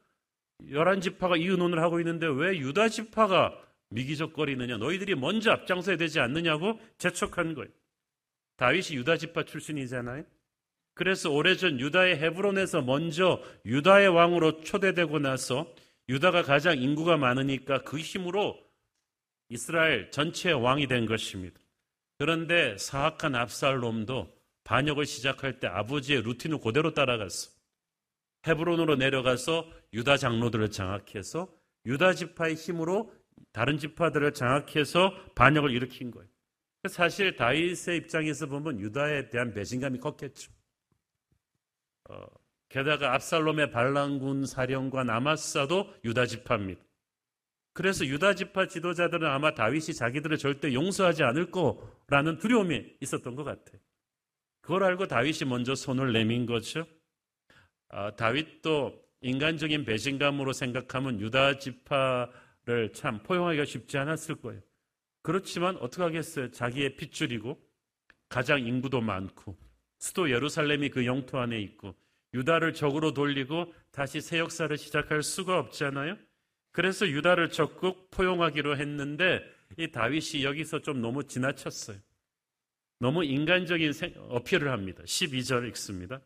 열한 0.70 1.02
지파가 1.02 1.38
이 1.38 1.46
의논을 1.46 1.82
하고 1.82 2.00
있는데 2.00 2.28
왜 2.28 2.58
유다 2.58 2.90
지파가 2.90 3.58
미기적거리느냐? 3.90 4.78
너희들이 4.78 5.16
먼저 5.16 5.52
앞장서야 5.52 5.98
되지 5.98 6.20
않느냐고 6.20 6.80
재촉한 6.98 7.54
거예요. 7.56 7.70
다윗이 8.58 8.98
유다 8.98 9.18
지파 9.18 9.44
출신이잖아요. 9.46 10.26
그래서 10.94 11.32
오래전 11.32 11.80
유다의 11.80 12.18
헤브론에서 12.18 12.82
먼저 12.82 13.42
유다의 13.66 14.10
왕으로 14.10 14.62
초대되고 14.62 15.20
나서 15.20 15.74
유다가 16.10 16.44
가장 16.44 16.78
인구가 16.78 17.16
많으니까 17.18 17.84
그 17.84 17.98
힘으로 17.98 18.60
이스라엘 19.48 20.12
전체의 20.12 20.62
왕이 20.62 20.88
된 20.88 21.06
것입니다. 21.06 21.60
그런데 22.18 22.78
사악한 22.78 23.36
압살롬도 23.36 24.30
반역을 24.66 25.06
시작할 25.06 25.60
때 25.60 25.68
아버지의 25.68 26.22
루틴을 26.24 26.60
그대로 26.60 26.94
따라갔어. 26.94 27.59
헤브론으로 28.48 28.96
내려가서 28.96 29.70
유다 29.94 30.18
장로들을 30.18 30.72
장악해서 30.72 31.50
유다 31.86 32.14
지파의 32.14 32.56
힘으로 32.56 33.14
다른 33.52 33.78
지파들을 33.78 34.34
장악해서 34.34 35.34
반역을 35.36 35.72
일으킨 35.72 36.12
거예요. 36.12 36.30
사실 36.90 37.36
다윗의 37.36 37.98
입장에서 37.98 38.48
보면 38.48 38.80
유다에 38.80 39.30
대한 39.30 39.54
배신감이 39.54 40.00
컸겠죠. 40.00 40.52
어, 42.10 42.26
게다가 42.70 43.14
압살롬의 43.16 43.72
반란군 43.72 44.46
사령관 44.46 45.10
아마사도 45.10 45.94
유다 46.06 46.26
지파입니다. 46.26 46.82
그래서 47.74 48.06
유다 48.06 48.36
지파 48.36 48.68
지도자들은 48.68 49.28
아마 49.28 49.54
다윗이 49.54 49.94
자기들을 49.94 50.38
절대 50.38 50.74
용서하지 50.74 51.24
않을 51.24 51.52
거라는 51.52 52.38
두려움이 52.38 52.98
있었던 53.02 53.36
것 53.36 53.44
같아요. 53.44 53.80
그걸 54.62 54.84
알고 54.84 55.08
다윗이 55.08 55.48
먼저 55.48 55.76
손을 55.76 56.14
내민 56.14 56.46
거죠. 56.46 56.86
아, 57.90 58.16
다윗도 58.16 59.10
인간적인 59.22 59.84
배신감으로 59.84 60.54
생각하면 60.54 61.20
유다 61.20 61.60
지파를 61.60 62.94
참 62.94 63.22
포용하기가 63.24 63.66
쉽지 63.66 63.98
않았을 63.98 64.36
거예요. 64.36 64.62
그렇지만 65.22 65.76
어떻게 65.78 66.04
하겠어요? 66.04 66.52
자기의 66.52 66.96
핏줄이고 66.96 67.60
가장 68.30 68.66
인구도 68.66 69.02
많고 69.02 69.58
수도 69.98 70.32
예루살렘이 70.32 70.90
그 70.90 71.06
영토 71.06 71.40
안에 71.40 71.60
있고 71.60 71.96
유다를 72.34 72.74
적으로 72.74 73.14
돌리고 73.14 73.74
다시 73.92 74.22
새 74.22 74.40
역사를 74.40 74.76
시작할 74.78 75.24
수가 75.24 75.60
없잖아요. 75.60 76.16
그래서 76.72 77.08
유다를 77.08 77.50
적극 77.50 78.12
포용하기로 78.12 78.78
했는데 78.78 79.42
이 79.78 79.92
다윗이 79.92 80.44
여기서 80.44 80.80
좀 80.82 81.02
너무 81.02 81.24
지나쳤어요. 81.26 81.98
너무 83.00 83.24
인간적인 83.24 83.94
어필을 84.30 84.72
합니다. 84.72 85.04
12절 85.04 85.68
읽습니다. 85.70 86.22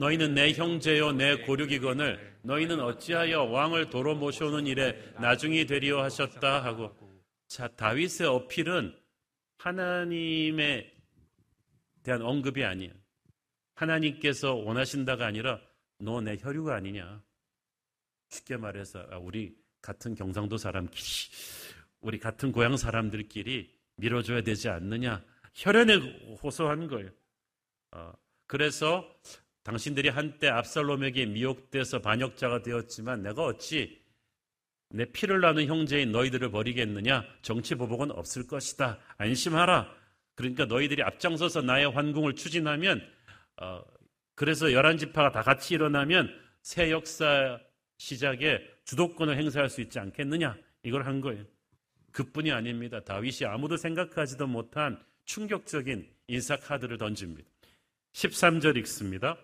너희는 0.00 0.32
내 0.32 0.52
형제요 0.54 1.12
내 1.12 1.36
고륙이건을 1.44 2.38
너희는 2.42 2.80
어찌하여 2.80 3.42
왕을 3.44 3.90
도로 3.90 4.14
모셔오는 4.14 4.66
일에 4.66 5.12
나중이 5.20 5.66
되리어 5.66 6.02
하셨다 6.02 6.64
하고 6.64 6.96
자 7.46 7.68
다윗의 7.68 8.26
어필은 8.26 8.96
하나님에 9.58 10.90
대한 12.02 12.22
언급이 12.22 12.64
아니에요. 12.64 12.94
하나님께서 13.74 14.54
원하신다가 14.54 15.26
아니라 15.26 15.60
너 15.98 16.22
내 16.22 16.38
혈유가 16.40 16.76
아니냐. 16.76 17.22
쉽게 18.30 18.56
말해서 18.56 19.06
아, 19.10 19.18
우리 19.18 19.54
같은 19.82 20.14
경상도 20.14 20.56
사람끼리 20.56 21.04
우리 22.00 22.18
같은 22.18 22.52
고향 22.52 22.78
사람들끼리 22.78 23.78
밀어줘야 23.96 24.40
되지 24.40 24.70
않느냐. 24.70 25.22
혈연에 25.52 25.96
호소한 26.42 26.88
거예요. 26.88 27.10
어, 27.90 28.14
그래서 28.46 29.04
당신들이 29.62 30.08
한때 30.08 30.48
압살롬에게 30.48 31.26
미혹돼서 31.26 32.00
반역자가 32.00 32.62
되었지만 32.62 33.22
내가 33.22 33.44
어찌 33.44 34.00
내 34.88 35.04
피를 35.04 35.40
나는 35.40 35.66
형제인 35.66 36.10
너희들을 36.10 36.50
버리겠느냐? 36.50 37.24
정치 37.42 37.76
보복은 37.76 38.10
없을 38.10 38.46
것이다. 38.46 38.98
안심하라. 39.18 39.94
그러니까 40.34 40.64
너희들이 40.64 41.02
앞장서서 41.02 41.62
나의 41.62 41.90
환궁을 41.90 42.34
추진하면 42.34 43.06
어, 43.58 43.82
그래서 44.34 44.72
열한 44.72 44.98
지파가 44.98 45.30
다 45.30 45.42
같이 45.42 45.74
일어나면 45.74 46.34
새 46.62 46.90
역사 46.90 47.60
시작에 47.98 48.58
주도권을 48.84 49.36
행사할 49.36 49.68
수 49.68 49.80
있지 49.80 49.98
않겠느냐? 49.98 50.56
이걸 50.82 51.06
한 51.06 51.20
거예요. 51.20 51.44
그뿐이 52.12 52.50
아닙니다. 52.50 53.00
다윗이 53.00 53.44
아무도 53.46 53.76
생각하지도 53.76 54.46
못한 54.46 54.98
충격적인 55.24 56.10
인사 56.28 56.56
카드를 56.56 56.98
던집니다. 56.98 57.48
13절 58.12 58.76
읽습니다. 58.78 59.36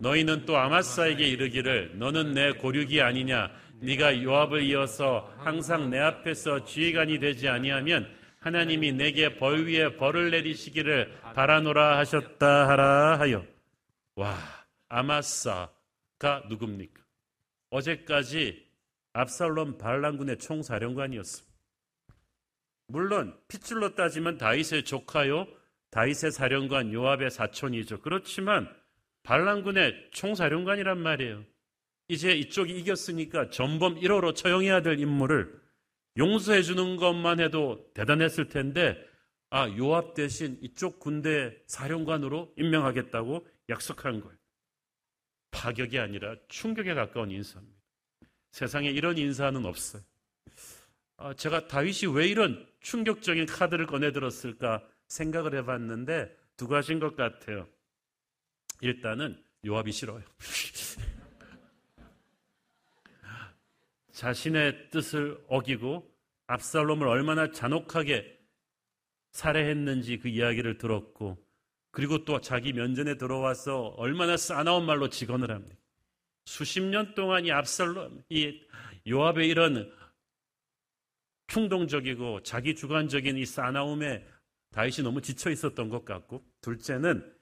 너희는 0.00 0.46
또 0.46 0.56
아마사에게 0.56 1.26
이르기를 1.28 1.98
너는 1.98 2.32
내 2.32 2.52
고륙이 2.52 3.00
아니냐 3.00 3.50
네가 3.80 4.22
요압을 4.22 4.62
이어서 4.62 5.32
항상 5.38 5.90
내 5.90 5.98
앞에서 5.98 6.64
지휘관이 6.64 7.18
되지 7.18 7.48
아니하면 7.48 8.10
하나님이 8.40 8.92
내게 8.92 9.36
벌 9.36 9.66
위에 9.66 9.96
벌을 9.96 10.30
내리시기를 10.30 11.14
바라노라 11.34 11.98
하셨다 11.98 12.68
하라 12.68 13.18
하여 13.18 13.44
와 14.16 14.36
아마사가 14.88 16.44
누굽니까? 16.48 17.00
어제까지 17.70 18.66
압살롬 19.12 19.78
반란군의 19.78 20.38
총사령관이었습니다. 20.38 21.50
물론 22.86 23.36
핏줄로 23.48 23.94
따지면 23.94 24.38
다윗의 24.38 24.84
조카요 24.84 25.46
다윗의 25.90 26.32
사령관 26.32 26.92
요압의 26.92 27.30
사촌이죠. 27.30 28.00
그렇지만 28.00 28.68
반란군의 29.22 30.10
총사령관이란 30.12 30.98
말이에요. 30.98 31.44
이제 32.08 32.32
이쪽이 32.32 32.76
이겼으니까 32.80 33.50
전범 33.50 33.96
1호로 34.00 34.34
처형해야 34.34 34.82
될 34.82 34.98
인물을 34.98 35.60
용서해 36.16 36.62
주는 36.62 36.96
것만 36.96 37.40
해도 37.40 37.88
대단했을 37.94 38.48
텐데 38.48 38.98
아 39.50 39.68
요압 39.68 40.14
대신 40.14 40.58
이쪽 40.60 40.98
군대 40.98 41.56
사령관으로 41.66 42.52
임명하겠다고 42.56 43.46
약속한 43.68 44.20
거예요. 44.20 44.36
파격이 45.50 45.98
아니라 45.98 46.34
충격에 46.48 46.94
가까운 46.94 47.30
인사입니다. 47.30 47.80
세상에 48.52 48.88
이런 48.88 49.18
인사는 49.18 49.64
없어요. 49.64 50.02
아, 51.16 51.34
제가 51.34 51.68
다윗이 51.68 52.12
왜 52.14 52.26
이런 52.26 52.66
충격적인 52.80 53.46
카드를 53.46 53.86
꺼내 53.86 54.10
들었을까 54.10 54.82
생각을 55.08 55.54
해봤는데 55.56 56.34
두 56.56 56.66
가지인 56.66 56.98
것 56.98 57.14
같아요. 57.14 57.68
일단은 58.80 59.42
요압이 59.64 59.92
싫어요. 59.92 60.22
자신의 64.12 64.90
뜻을 64.90 65.42
어기고 65.48 66.10
압살롬을 66.46 67.06
얼마나 67.06 67.50
잔혹하게 67.50 68.38
살해했는지 69.32 70.18
그 70.18 70.28
이야기를 70.28 70.78
들었고 70.78 71.38
그리고 71.90 72.24
또 72.24 72.40
자기 72.40 72.72
면전에 72.72 73.16
들어와서 73.16 73.94
얼마나 73.96 74.36
싸나운 74.36 74.84
말로 74.86 75.08
직언을 75.08 75.50
합니다. 75.50 75.76
수십 76.44 76.80
년 76.82 77.14
동안 77.14 77.46
이 77.46 77.52
압살롬, 77.52 78.22
이 78.28 78.60
요압의 79.08 79.48
이런 79.48 79.92
충동적이고 81.46 82.42
자기 82.42 82.74
주관적인 82.74 83.36
이 83.36 83.44
싸나움에 83.44 84.24
다윗이 84.72 85.02
너무 85.02 85.20
지쳐 85.20 85.50
있었던 85.50 85.88
것 85.88 86.04
같고 86.04 86.44
둘째는 86.60 87.39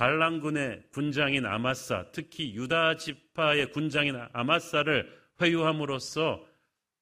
반란군의 0.00 0.84
군장인 0.92 1.44
아마사, 1.44 2.06
특히 2.10 2.54
유다 2.54 2.96
지파의 2.96 3.70
군장인 3.70 4.16
아마사를 4.32 5.14
회유함으로써 5.42 6.42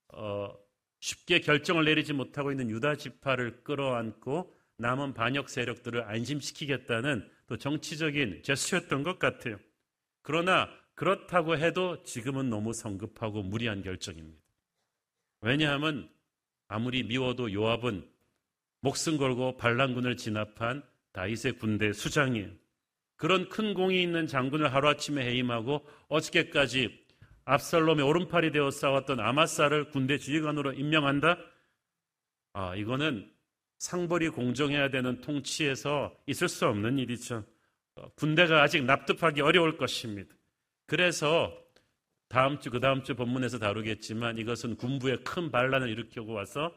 어, 0.08 0.52
쉽게 0.98 1.38
결정을 1.38 1.84
내리지 1.84 2.12
못하고 2.12 2.50
있는 2.50 2.70
유다 2.70 2.96
지파를 2.96 3.62
끌어안고 3.62 4.52
남은 4.78 5.14
반역 5.14 5.48
세력들을 5.48 6.08
안심시키겠다는 6.08 7.30
또 7.46 7.56
정치적인 7.56 8.42
제스처였던 8.42 9.04
것 9.04 9.20
같아요. 9.20 9.60
그러나 10.22 10.68
그렇다고 10.96 11.56
해도 11.56 12.02
지금은 12.02 12.50
너무 12.50 12.72
성급하고 12.72 13.44
무리한 13.44 13.80
결정입니다. 13.80 14.42
왜냐하면 15.42 16.10
아무리 16.66 17.04
미워도 17.04 17.52
요압은 17.52 18.10
목숨 18.80 19.18
걸고 19.18 19.56
반란군을 19.56 20.16
진압한 20.16 20.82
다윗의 21.12 21.58
군대 21.60 21.92
수장이에요. 21.92 22.67
그런 23.18 23.48
큰 23.48 23.74
공이 23.74 24.00
있는 24.00 24.26
장군을 24.26 24.72
하루아침에 24.72 25.22
해임하고 25.26 25.84
어저께까지 26.08 27.04
압살롬의 27.44 28.04
오른팔이 28.04 28.52
되어 28.52 28.70
싸웠던 28.70 29.20
아마사를 29.20 29.90
군대 29.90 30.18
지휘관으로 30.18 30.72
임명한다? 30.72 31.36
아, 32.52 32.76
이거는 32.76 33.30
상벌이 33.78 34.28
공정해야 34.30 34.90
되는 34.90 35.20
통치에서 35.20 36.16
있을 36.26 36.48
수 36.48 36.66
없는 36.66 36.98
일이죠. 36.98 37.44
어, 37.96 38.08
군대가 38.14 38.62
아직 38.62 38.84
납득하기 38.84 39.40
어려울 39.40 39.76
것입니다. 39.76 40.34
그래서 40.86 41.52
다음 42.28 42.60
주, 42.60 42.70
그 42.70 42.78
다음 42.78 43.02
주 43.02 43.16
본문에서 43.16 43.58
다루겠지만 43.58 44.38
이것은 44.38 44.76
군부의 44.76 45.24
큰 45.24 45.50
반란을 45.50 45.88
일으키고 45.88 46.32
와서 46.32 46.72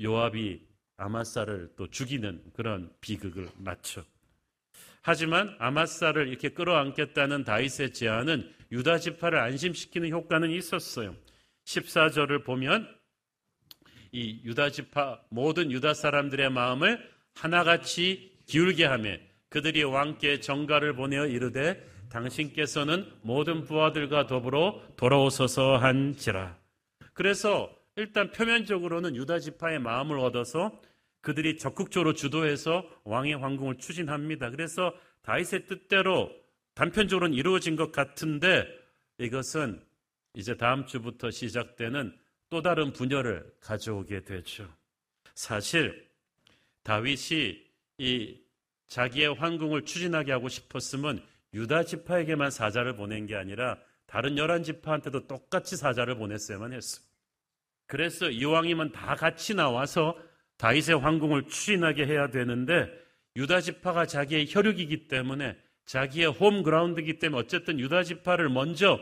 요압이 0.00 0.66
아마사를 0.96 1.74
또 1.76 1.88
죽이는 1.88 2.42
그런 2.54 2.90
비극을 3.00 3.48
맞춰. 3.56 4.02
하지만 5.06 5.54
아마사를 5.58 6.28
이렇게 6.28 6.48
끌어안겠다는 6.48 7.44
다윗의 7.44 7.92
제안은 7.92 8.50
유다 8.72 8.98
지파를 8.98 9.38
안심시키는 9.38 10.10
효과는 10.10 10.50
있었어요. 10.50 11.14
14절을 11.66 12.42
보면 12.42 12.88
이 14.12 14.40
유다 14.44 14.70
지파 14.70 15.20
모든 15.28 15.70
유다 15.70 15.92
사람들의 15.92 16.48
마음을 16.50 17.06
하나같이 17.34 18.32
기울게 18.46 18.86
하며 18.86 19.10
그들이 19.50 19.82
왕께 19.82 20.40
정가를 20.40 20.94
보내어 20.94 21.26
이르되 21.26 21.84
당신께서는 22.08 23.06
모든 23.20 23.62
부하들과 23.62 24.26
더불어 24.26 24.80
돌아오소서 24.96 25.76
한지라. 25.76 26.56
그래서 27.12 27.70
일단 27.96 28.30
표면적으로는 28.30 29.16
유다 29.16 29.40
지파의 29.40 29.80
마음을 29.80 30.18
얻어서 30.18 30.80
그들이 31.24 31.56
적극적으로 31.56 32.12
주도해서 32.12 32.88
왕의 33.04 33.38
황궁을 33.38 33.78
추진합니다. 33.78 34.50
그래서 34.50 34.94
다윗의 35.22 35.66
뜻대로 35.66 36.30
단편적으로는 36.74 37.34
이루어진 37.34 37.76
것 37.76 37.90
같은데 37.92 38.66
이것은 39.18 39.82
이제 40.34 40.56
다음 40.56 40.86
주부터 40.86 41.30
시작되는 41.30 42.16
또 42.50 42.60
다른 42.60 42.92
분열을 42.92 43.54
가져오게 43.60 44.24
되죠. 44.24 44.68
사실 45.34 46.06
다윗이 46.82 47.64
이 47.98 48.38
자기의 48.88 49.34
황궁을 49.34 49.86
추진하게 49.86 50.30
하고 50.30 50.48
싶었으면 50.48 51.24
유다 51.54 51.84
지파에게만 51.84 52.50
사자를 52.50 52.96
보낸 52.96 53.26
게 53.26 53.34
아니라 53.34 53.78
다른 54.06 54.36
열한 54.36 54.62
지파한테도 54.62 55.26
똑같이 55.26 55.76
사자를 55.76 56.16
보냈어야만 56.16 56.74
했어. 56.74 57.00
그래서 57.86 58.28
이왕이면 58.28 58.92
다 58.92 59.14
같이 59.14 59.54
나와서 59.54 60.16
다윗의 60.58 60.98
황궁을 60.98 61.48
추진하게 61.48 62.06
해야 62.06 62.28
되는데 62.28 62.90
유다 63.36 63.60
지파가 63.60 64.06
자기의 64.06 64.46
혈육이기 64.48 65.08
때문에 65.08 65.56
자기의 65.86 66.28
홈그라운드이기 66.28 67.18
때문에 67.18 67.40
어쨌든 67.42 67.78
유다 67.78 68.04
지파를 68.04 68.48
먼저 68.48 69.00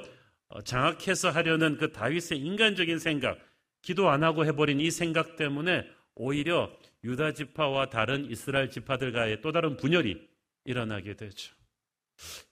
어, 0.49 0.63
장악해서 0.63 1.31
하려는 1.31 1.77
그 1.77 1.93
다윗의 1.93 2.39
인간적인 2.39 2.99
생각, 2.99 3.39
기도 3.81 4.11
안 4.11 4.23
하고 4.23 4.45
해버린 4.45 4.81
이 4.81 4.91
생각 4.91 5.37
때문에 5.37 5.87
오히려 6.15 6.77
유다 7.05 7.33
지파와 7.33 7.89
다른 7.89 8.31
이스라엘 8.31 8.71
지파들과의 8.71 9.41
또 9.41 9.51
다른 9.53 9.77
분열이 9.77 10.29
일어나게 10.65 11.15
되죠. 11.15 11.55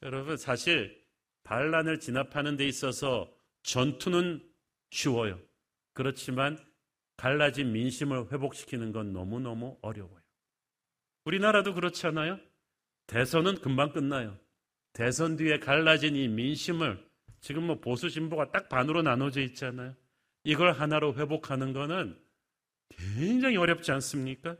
여러분 0.02 0.36
사실 0.36 0.98
반란을 1.44 2.00
진압하는 2.00 2.56
데 2.56 2.66
있어서 2.66 3.30
전투는 3.62 4.42
쉬워요. 4.90 5.38
그렇지만 5.92 6.58
갈라진 7.20 7.72
민심을 7.72 8.32
회복시키는 8.32 8.92
건 8.92 9.12
너무너무 9.12 9.76
어려워요. 9.82 10.22
우리나라도 11.26 11.74
그렇잖아요. 11.74 12.40
대선은 13.08 13.60
금방 13.60 13.92
끝나요. 13.92 14.38
대선 14.94 15.36
뒤에 15.36 15.58
갈라진 15.58 16.16
이 16.16 16.28
민심을 16.28 17.06
지금 17.42 17.64
뭐 17.64 17.78
보수 17.78 18.08
진보가 18.08 18.52
딱 18.52 18.70
반으로 18.70 19.02
나눠져 19.02 19.42
있잖아요. 19.42 19.94
이걸 20.44 20.72
하나로 20.72 21.14
회복하는 21.16 21.74
것은 21.74 22.18
굉장히 22.88 23.58
어렵지 23.58 23.92
않습니까? 23.92 24.56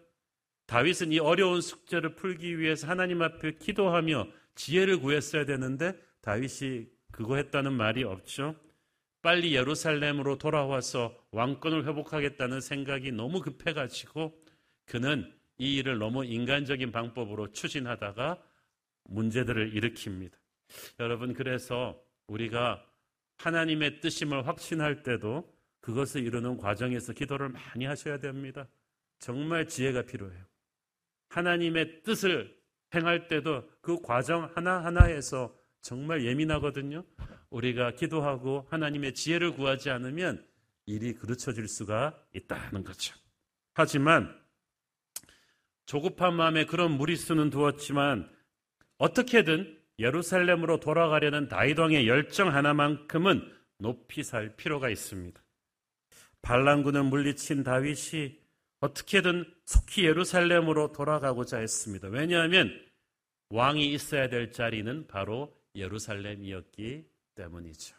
다윗은 0.66 1.12
이 1.12 1.18
어려운 1.18 1.62
숙제를 1.62 2.14
풀기 2.14 2.58
위해서 2.58 2.86
하나님 2.86 3.22
앞에 3.22 3.52
기도하며 3.52 4.28
지혜를 4.54 5.00
구했어야 5.00 5.46
되는데 5.46 5.94
다윗이 6.20 6.88
그거 7.10 7.36
했다는 7.36 7.72
말이 7.72 8.04
없죠. 8.04 8.54
빨리 9.22 9.54
예루살렘으로 9.54 10.38
돌아와서 10.38 11.14
왕권을 11.32 11.86
회복하겠다는 11.86 12.60
생각이 12.60 13.12
너무 13.12 13.40
급해가지고 13.40 14.32
그는 14.86 15.32
이 15.58 15.76
일을 15.76 15.98
너무 15.98 16.24
인간적인 16.24 16.90
방법으로 16.90 17.52
추진하다가 17.52 18.42
문제들을 19.04 19.72
일으킵니다. 19.74 20.32
여러분, 21.00 21.34
그래서 21.34 22.00
우리가 22.28 22.84
하나님의 23.36 24.00
뜻임을 24.00 24.46
확신할 24.46 25.02
때도 25.02 25.52
그것을 25.80 26.22
이루는 26.24 26.56
과정에서 26.56 27.12
기도를 27.12 27.50
많이 27.50 27.84
하셔야 27.84 28.18
됩니다. 28.18 28.66
정말 29.18 29.66
지혜가 29.66 30.02
필요해요. 30.02 30.44
하나님의 31.28 32.02
뜻을 32.02 32.58
행할 32.94 33.28
때도 33.28 33.68
그 33.80 34.00
과정 34.00 34.50
하나하나에서 34.54 35.54
정말 35.80 36.24
예민하거든요. 36.24 37.04
우리가 37.50 37.92
기도하고 37.92 38.66
하나님의 38.70 39.14
지혜를 39.14 39.54
구하지 39.54 39.90
않으면 39.90 40.46
일이 40.86 41.14
그르쳐질 41.14 41.68
수가 41.68 42.18
있다는 42.32 42.84
거죠. 42.84 43.14
하지만 43.74 44.34
조급한 45.86 46.34
마음에 46.34 46.64
그런 46.64 46.92
무리수는 46.92 47.50
두었지만 47.50 48.30
어떻게든 48.98 49.78
예루살렘으로 49.98 50.80
돌아가려는 50.80 51.48
다이왕의 51.48 52.08
열정 52.08 52.54
하나만큼은 52.54 53.52
높이 53.78 54.22
살 54.22 54.56
필요가 54.56 54.88
있습니다. 54.88 55.42
반란군을 56.42 57.04
물리친 57.04 57.64
다윗이 57.64 58.38
어떻게든 58.80 59.44
속히 59.66 60.04
예루살렘으로 60.04 60.92
돌아가고자 60.92 61.58
했습니다. 61.58 62.08
왜냐하면 62.08 62.72
왕이 63.50 63.92
있어야 63.92 64.28
될 64.28 64.52
자리는 64.52 65.06
바로 65.06 65.54
예루살렘이었기 65.74 67.09
때문이죠. 67.40 67.96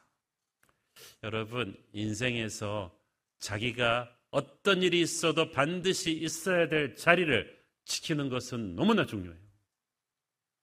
여러분, 1.24 1.76
인생에서 1.94 2.96
자기가 3.40 4.16
어떤 4.30 4.84
일이 4.84 5.02
있어도 5.02 5.52
반드시 5.52 6.12
있어야 6.12 6.68
될 6.68 6.96
자리를 6.96 7.60
지키는 7.86 8.30
것은 8.30 8.76
너무나 8.76 9.06
중요해요. 9.06 9.42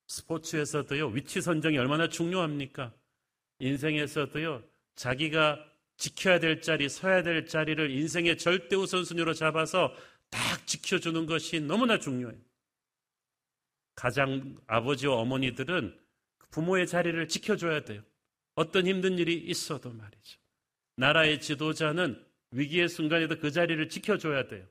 스포츠에서도요, 0.06 1.08
위치 1.08 1.40
선정이 1.42 1.76
얼마나 1.76 2.08
중요합니까? 2.08 2.94
인생에서도요, 3.58 4.62
자기가 4.94 5.64
지켜야 5.96 6.38
될 6.38 6.60
자리, 6.62 6.88
서야 6.88 7.22
될 7.22 7.46
자리를 7.46 7.90
인생의 7.90 8.38
절대 8.38 8.76
우선순위로 8.76 9.34
잡아서 9.34 9.92
딱 10.30 10.66
지켜주는 10.66 11.26
것이 11.26 11.60
너무나 11.60 11.98
중요해요. 11.98 12.40
가장 13.94 14.56
아버지와 14.68 15.16
어머니들은 15.16 15.98
부모의 16.50 16.86
자리를 16.86 17.26
지켜줘야 17.28 17.84
돼요. 17.84 18.02
어떤 18.58 18.88
힘든 18.88 19.18
일이 19.18 19.34
있어도 19.34 19.92
말이죠. 19.92 20.40
나라의 20.96 21.40
지도자는 21.40 22.20
위기의 22.50 22.88
순간에도 22.88 23.38
그 23.38 23.52
자리를 23.52 23.88
지켜줘야 23.88 24.48
돼요. 24.48 24.66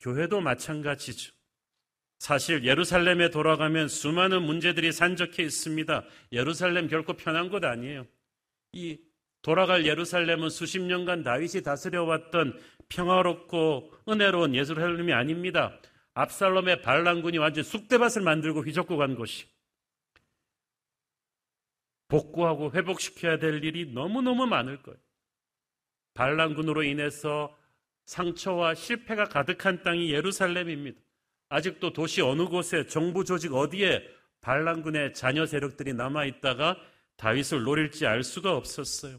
교회도 0.00 0.40
마찬가지죠. 0.40 1.34
사실 2.18 2.64
예루살렘에 2.64 3.28
돌아가면 3.28 3.88
수많은 3.88 4.42
문제들이 4.42 4.90
산적해 4.90 5.42
있습니다. 5.42 6.04
예루살렘 6.32 6.88
결코 6.88 7.12
편한 7.12 7.50
곳 7.50 7.64
아니에요. 7.64 8.06
이 8.72 8.98
돌아갈 9.42 9.84
예루살렘은 9.84 10.48
수십 10.48 10.80
년간 10.80 11.24
다윗이 11.24 11.62
다스려왔던 11.62 12.58
평화롭고 12.88 13.92
은혜로운 14.08 14.54
예루살렘이 14.54 15.12
아닙니다. 15.12 15.78
압살롬의 16.14 16.80
반란군이 16.80 17.36
완전 17.36 17.64
쑥대밭을 17.64 18.22
만들고 18.22 18.62
휘젓고 18.62 18.96
간 18.96 19.14
곳이. 19.14 19.44
복구하고 22.08 22.72
회복시켜야 22.72 23.38
될 23.38 23.64
일이 23.64 23.92
너무너무 23.92 24.46
많을 24.46 24.82
거예요. 24.82 24.98
반란군으로 26.14 26.82
인해서 26.82 27.56
상처와 28.06 28.74
실패가 28.74 29.24
가득한 29.24 29.82
땅이 29.82 30.12
예루살렘입니다. 30.12 31.00
아직도 31.48 31.92
도시 31.92 32.20
어느 32.20 32.44
곳에 32.44 32.86
정부 32.86 33.24
조직 33.24 33.54
어디에 33.54 34.02
반란군의 34.40 35.14
자녀 35.14 35.46
세력들이 35.46 35.94
남아 35.94 36.26
있다가 36.26 36.76
다윗을 37.16 37.62
노릴지 37.62 38.06
알 38.06 38.22
수가 38.22 38.56
없었어요. 38.56 39.18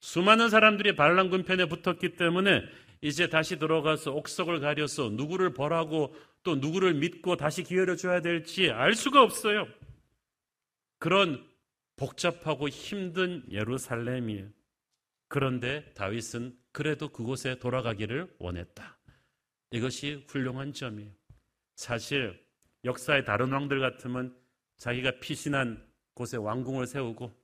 수많은 0.00 0.50
사람들이 0.50 0.96
반란군 0.96 1.44
편에 1.44 1.66
붙었기 1.66 2.16
때문에 2.16 2.62
이제 3.02 3.28
다시 3.28 3.58
들어가서 3.58 4.12
옥석을 4.12 4.60
가려서 4.60 5.10
누구를 5.10 5.54
벌하고 5.54 6.14
또 6.42 6.56
누구를 6.56 6.94
믿고 6.94 7.36
다시 7.36 7.62
기회를 7.62 7.96
줘야 7.96 8.20
될지 8.20 8.70
알 8.70 8.94
수가 8.94 9.22
없어요. 9.22 9.66
그런 10.98 11.49
복잡하고 12.00 12.70
힘든 12.70 13.44
예루살렘이에요. 13.50 14.48
그런데 15.28 15.92
다윗은 15.92 16.58
그래도 16.72 17.10
그곳에 17.10 17.58
돌아가기를 17.58 18.36
원했다. 18.38 18.98
이것이 19.72 20.24
훌륭한 20.26 20.72
점이에요. 20.72 21.12
사실 21.76 22.42
역사의 22.84 23.26
다른 23.26 23.52
왕들 23.52 23.80
같으면 23.80 24.34
자기가 24.78 25.20
피신한 25.20 25.86
곳에 26.14 26.38
왕궁을 26.38 26.86
세우고 26.86 27.38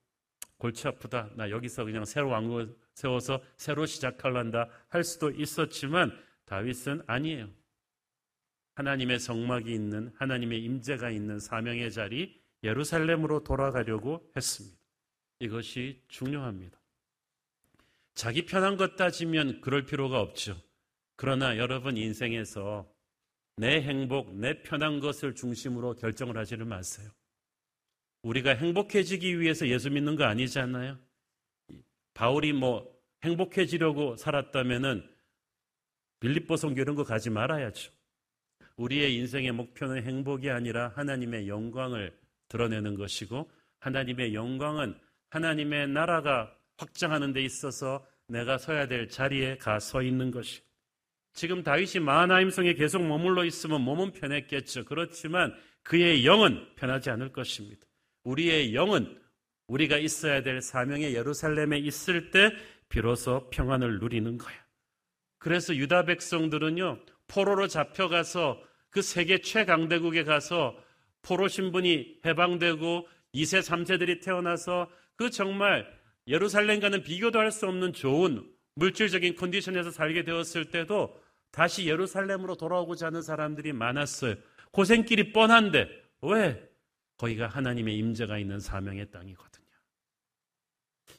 골치 0.57 0.88
아프다. 0.88 1.28
나 1.36 1.50
여기서 1.50 1.84
그냥 1.84 2.07
새로 2.07 2.30
왕국을 2.30 2.74
세워서 2.94 3.42
새로 3.59 3.84
시작할란다 3.84 4.70
할 4.88 5.04
수도 5.04 5.30
있었지만 5.30 6.18
다윗은 6.46 7.02
아니에요. 7.07 7.50
하나님의 8.76 9.20
성막이 9.20 9.70
있는 9.70 10.14
하나님의 10.16 10.64
임재가 10.64 11.11
있는 11.11 11.38
사명의 11.38 11.92
자리 11.92 12.45
예루살렘으로 12.66 13.44
돌아가려고 13.44 14.30
했습니다. 14.36 14.76
이것이 15.40 16.02
중요합니다. 16.08 16.78
자기 18.14 18.46
편한 18.46 18.76
것 18.76 18.96
따지면 18.96 19.60
그럴 19.60 19.84
필요가 19.84 20.20
없죠. 20.20 20.60
그러나 21.16 21.56
여러분 21.58 21.96
인생에서 21.96 22.90
내 23.56 23.82
행복, 23.82 24.34
내 24.34 24.62
편한 24.62 25.00
것을 25.00 25.34
중심으로 25.34 25.94
결정을 25.94 26.36
하지를 26.36 26.64
마세요. 26.66 27.10
우리가 28.22 28.54
행복해지기 28.54 29.40
위해서 29.40 29.68
예수 29.68 29.90
믿는 29.90 30.16
거 30.16 30.24
아니잖아요. 30.24 30.98
바울이 32.14 32.52
뭐 32.52 32.94
행복해지려고 33.22 34.16
살았다면은 34.16 35.08
빌립보 36.20 36.56
성교 36.56 36.80
이런 36.80 36.96
거 36.96 37.04
가지 37.04 37.30
말아야죠. 37.30 37.92
우리의 38.76 39.14
인생의 39.16 39.52
목표는 39.52 40.02
행복이 40.02 40.50
아니라 40.50 40.88
하나님의 40.96 41.48
영광을 41.48 42.18
드러내는 42.49 42.94
것이고 42.94 43.51
하나님의 43.80 44.34
영광은 44.34 44.99
하나님의 45.30 45.88
나라가 45.88 46.55
확장하는 46.78 47.32
데 47.32 47.42
있어서 47.42 48.07
내가 48.28 48.59
서야 48.59 48.88
될 48.88 49.09
자리에 49.09 49.57
가 49.59 49.78
서 49.78 50.03
있는 50.03 50.30
것이. 50.30 50.62
지금 51.32 51.62
다윗이 51.62 52.03
마하나임 52.03 52.51
성에 52.51 52.74
계속 52.74 53.03
머물러 53.07 53.44
있으면 53.44 53.82
몸은 53.82 54.12
편했겠죠. 54.12 54.84
그렇지만 54.86 55.55
그의 55.82 56.24
영은 56.24 56.74
편하지 56.76 57.11
않을 57.11 57.32
것입니다. 57.32 57.86
우리의 58.24 58.74
영은 58.74 59.20
우리가 59.68 59.99
있어야 59.99 60.42
될 60.42 60.61
사명의 60.62 61.14
예루살렘에 61.14 61.78
있을 61.78 62.30
때 62.30 62.51
비로소 62.88 63.51
평안을 63.51 63.99
누리는 63.99 64.38
거야. 64.38 64.55
그래서 65.38 65.74
유다 65.76 66.05
백성들은요, 66.07 67.01
포로로 67.28 67.68
잡혀가서 67.68 68.62
그 68.90 69.03
세계 69.03 69.38
최강대국에 69.40 70.24
가서 70.24 70.76
포로 71.27 71.49
신분이 71.49 72.20
해방되고 72.24 73.09
2세, 73.35 73.61
3세들이 73.61 74.22
태어나서 74.22 74.89
그 75.16 75.31
정말 75.31 75.87
예루살렘과는 76.29 77.03
비교도 77.03 77.39
할 77.39 77.51
수 77.51 77.66
없는 77.66 77.93
좋은 77.93 78.49
물질적인 78.74 79.35
컨디션에서 79.35 79.91
살게 79.91 80.22
되었을 80.22 80.70
때도 80.70 81.20
다시 81.51 81.87
예루살렘으로 81.89 82.57
돌아오고자 82.57 83.07
하는 83.07 83.22
사람들이 83.22 83.72
많았어요. 83.72 84.37
고생길이 84.70 85.33
뻔한데 85.33 85.89
왜? 86.22 86.70
거기가 87.16 87.49
하나님의 87.49 87.97
임재가 87.97 88.39
있는 88.39 88.61
사명의 88.61 89.11
땅이거든요. 89.11 89.66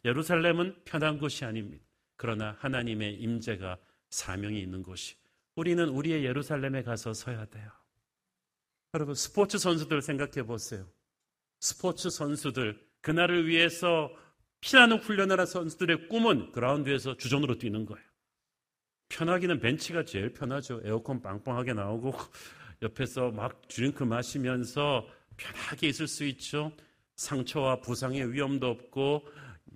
예루살렘은 0.06 0.76
편한 0.86 1.18
곳이 1.18 1.44
아닙니다. 1.44 1.84
그러나 2.16 2.56
하나님의 2.60 3.16
임재가 3.16 3.78
사명이 4.12 4.62
있는 4.62 4.84
곳이 4.84 5.16
우리는 5.56 5.90
우리의 5.90 6.24
예루살렘에 6.24 6.84
가서 6.84 7.14
서야 7.14 7.46
돼요. 7.46 7.72
여러분 8.98 9.14
스포츠 9.14 9.60
선수들 9.60 10.02
생각해 10.02 10.48
보세요. 10.48 10.84
스포츠 11.60 12.10
선수들 12.10 12.84
그날을 13.02 13.48
위해서 13.48 14.12
피나는 14.60 14.98
훈련을 14.98 15.40
한 15.40 15.46
선수들의 15.46 16.08
꿈은 16.08 16.52
그라운드에서 16.52 17.16
주전으로 17.16 17.60
뛰는 17.60 17.86
거예요. 17.86 18.04
편하기는 19.10 19.60
벤치가 19.60 20.04
제일 20.04 20.34
편하죠. 20.34 20.82
에어컨 20.84 21.22
빵빵하게 21.22 21.74
나오고 21.74 22.12
옆에서 22.82 23.30
막 23.30 23.68
드링크 23.68 24.04
마시면서 24.04 25.08
편하게 25.38 25.90
있을 25.90 26.08
수 26.08 26.26
있죠. 26.26 26.72
상처와 27.18 27.82
부상의 27.82 28.34
위험도 28.34 28.66
없고 28.68 29.28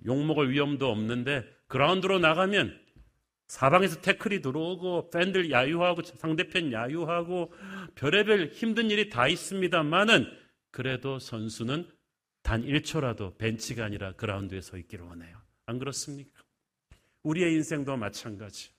욕먹을 0.04 0.50
위험도 0.50 0.90
없는데 0.90 1.44
그라운드로 1.68 2.18
나가면 2.18 2.76
사방에서 3.52 4.00
태클이 4.00 4.40
들어오고 4.40 5.10
팬들 5.10 5.50
야유하고 5.50 6.02
상대편 6.02 6.72
야유하고 6.72 7.52
별의별 7.96 8.46
힘든 8.46 8.90
일이 8.90 9.10
다 9.10 9.28
있습니다만은 9.28 10.24
그래도 10.70 11.18
선수는 11.18 11.86
단 12.42 12.62
1초라도 12.62 13.36
벤치가 13.36 13.84
아니라 13.84 14.12
그라운드에 14.12 14.62
서 14.62 14.78
있기를 14.78 15.04
원해요. 15.04 15.38
안 15.66 15.78
그렇습니까? 15.78 16.42
우리의 17.24 17.52
인생도 17.52 17.94
마찬가지. 17.98 18.70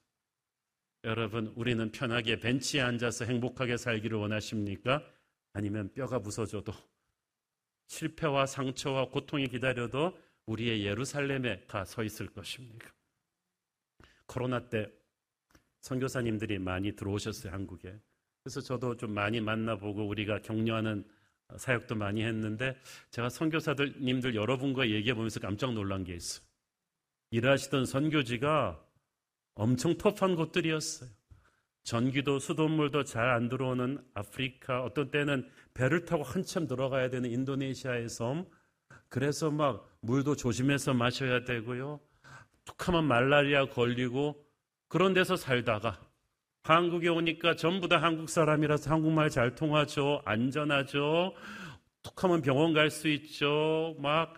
여러분, 1.03 1.53
우리는 1.55 1.91
편하게 1.91 2.39
벤치에 2.39 2.81
앉아서 2.81 3.25
행복하게 3.25 3.77
살기를 3.77 4.17
원하십니까? 4.17 5.03
아니면 5.53 5.93
뼈가 5.93 6.17
부서져도 6.17 6.73
실패와 7.89 8.47
상처와 8.47 9.09
고통이 9.09 9.49
기다려도 9.49 10.17
우리의 10.47 10.83
예루살렘에 10.83 11.65
가 11.67 11.85
서 11.85 12.03
있을 12.03 12.25
것입니까? 12.25 12.91
코로나 14.25 14.69
때 14.69 14.89
선교사님들이 15.81 16.59
많이 16.59 16.95
들어오셨어요, 16.95 17.51
한국에. 17.51 17.99
그래서 18.43 18.61
저도 18.61 18.97
좀 18.97 19.13
많이 19.13 19.39
만나보고 19.41 20.07
우리가 20.07 20.39
격려하는 20.41 21.05
사역도 21.57 21.95
많이 21.95 22.23
했는데 22.23 22.75
제가 23.11 23.29
선교사님들 23.29 24.35
여러분과 24.35 24.89
얘기해 24.89 25.13
보면서 25.13 25.39
깜짝 25.39 25.73
놀란 25.73 26.03
게 26.03 26.15
있어요. 26.15 26.45
일하시던 27.31 27.85
선교지가 27.85 28.83
엄청 29.55 29.97
터프한 29.97 30.35
곳들이었어요. 30.35 31.09
전기도 31.83 32.39
수돗물도 32.39 33.03
잘 33.03 33.29
안 33.29 33.49
들어오는 33.49 34.03
아프리카, 34.13 34.83
어떤 34.83 35.11
때는 35.11 35.49
배를 35.73 36.05
타고 36.05 36.23
한참 36.23 36.65
들어가야 36.65 37.09
되는 37.09 37.29
인도네시아의 37.29 38.07
섬. 38.09 38.45
그래서 39.09 39.51
막 39.51 39.89
물도 40.01 40.35
조심해서 40.35 40.93
마셔야 40.93 41.43
되고요. 41.43 41.99
툭하면 42.65 43.05
말라리아 43.05 43.65
걸리고 43.65 44.45
그런 44.87 45.13
데서 45.13 45.35
살다가 45.35 45.99
한국에 46.63 47.09
오니까 47.09 47.55
전부 47.55 47.87
다 47.87 48.01
한국 48.01 48.29
사람이라서 48.29 48.89
한국말 48.89 49.29
잘 49.29 49.53
통하죠. 49.55 50.21
안전하죠. 50.23 51.33
툭하면 52.03 52.41
병원 52.41 52.73
갈 52.73 52.89
수 52.89 53.07
있죠. 53.09 53.95
막 53.99 54.33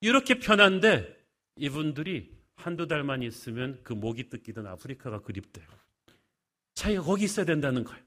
이렇게 0.00 0.38
편한데 0.38 1.16
이분들이 1.56 2.34
한두 2.56 2.86
달만 2.86 3.22
있으면 3.22 3.80
그 3.82 3.92
목이 3.92 4.28
뜯기던 4.28 4.66
아프리카가 4.66 5.20
그립대요. 5.22 5.66
자기가 6.74 7.02
거기 7.02 7.24
있어야 7.24 7.46
된다는 7.46 7.84
거예요. 7.84 8.02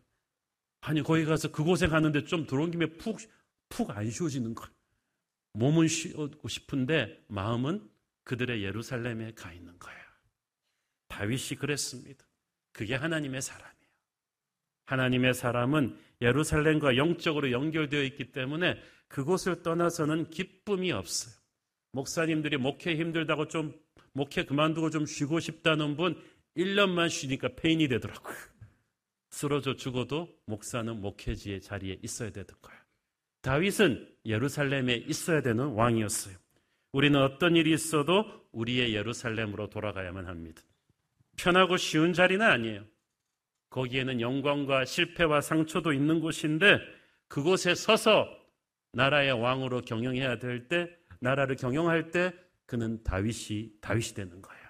아니, 0.81 1.01
거기 1.01 1.25
가서 1.25 1.51
그 1.51 1.63
고생하는데 1.63 2.25
좀 2.25 2.45
들어온 2.45 2.71
김에 2.71 2.85
푹, 2.97 3.17
푹 3.69 3.89
안 3.91 4.09
쉬어지는 4.09 4.53
거예요. 4.53 4.71
몸은 5.53 5.87
쉬고 5.87 6.47
싶은데 6.47 7.23
마음은 7.27 7.89
그들의 8.27 8.61
예루살렘에 8.61 9.31
가 9.31 9.53
있는 9.53 9.79
거예요. 9.79 9.99
다윗이 11.07 11.57
그랬습니다. 11.59 12.27
그게 12.73 12.93
하나님의 12.93 13.41
사람이에요. 13.41 13.73
하나님의 14.85 15.33
사람은 15.33 15.97
예루살렘과 16.21 16.97
영적으로 16.97 17.51
연결되어 17.51 18.03
있기 18.03 18.33
때문에 18.33 18.81
그곳을 19.07 19.63
떠나서는 19.63 20.29
기쁨이 20.29 20.91
없어요. 20.91 21.33
목사님들이 21.93 22.57
목회 22.57 22.97
힘들다고 22.97 23.47
좀 23.47 23.73
목회 24.11 24.43
그만두고 24.43 24.89
좀 24.89 25.05
쉬고 25.05 25.39
싶다는 25.39 25.95
분 25.95 26.21
1년만 26.57 27.09
쉬니까 27.09 27.55
페인이 27.55 27.87
되더라고요. 27.87 28.35
쓰러져 29.29 29.77
죽어도 29.77 30.27
목사는 30.45 30.99
목회지의 30.99 31.61
자리에 31.61 31.99
있어야 32.03 32.31
되던 32.31 32.57
거예요. 32.61 32.81
다윗은 33.41 34.17
예루살렘에 34.25 34.95
있어야 34.95 35.41
되는 35.41 35.67
왕이었어요. 35.67 36.35
우리는 36.91 37.19
어떤 37.21 37.55
일이 37.55 37.73
있어도 37.73 38.25
우리의 38.51 38.93
예루살렘으로 38.93 39.69
돌아가야만 39.69 40.25
합니다. 40.25 40.61
편하고 41.35 41.77
쉬운 41.77 42.13
자리는 42.13 42.45
아니에요. 42.45 42.83
거기에는 43.69 44.21
영광과 44.21 44.85
실패와 44.85 45.41
상처도 45.41 45.93
있는 45.93 46.19
곳인데 46.19 46.79
그곳에 47.27 47.75
서서 47.75 48.27
나라의 48.93 49.33
왕으로 49.33 49.81
경영해야 49.81 50.39
될 50.39 50.67
때, 50.67 50.89
나라를 51.19 51.55
경영할 51.55 52.09
때 52.11 52.33
그는 52.65 53.03
다윗이 53.03 53.73
다윗이 53.81 54.13
되는 54.15 54.41
거예요. 54.41 54.67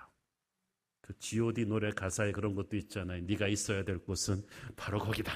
그 1.02 1.18
G.O.D 1.20 1.66
노래 1.66 1.92
가사에 1.92 2.32
그런 2.32 2.54
것도 2.54 2.76
있잖아요. 2.76 3.22
네가 3.24 3.48
있어야 3.48 3.84
될 3.84 4.00
곳은 4.00 4.44
바로 4.76 5.00
거기다. 5.00 5.32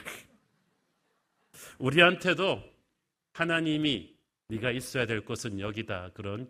우리한테도 1.80 2.62
하나님이 3.34 4.14
네가 4.50 4.72
있어야 4.72 5.06
될 5.06 5.24
곳은 5.24 5.60
여기다. 5.60 6.12
그런 6.14 6.50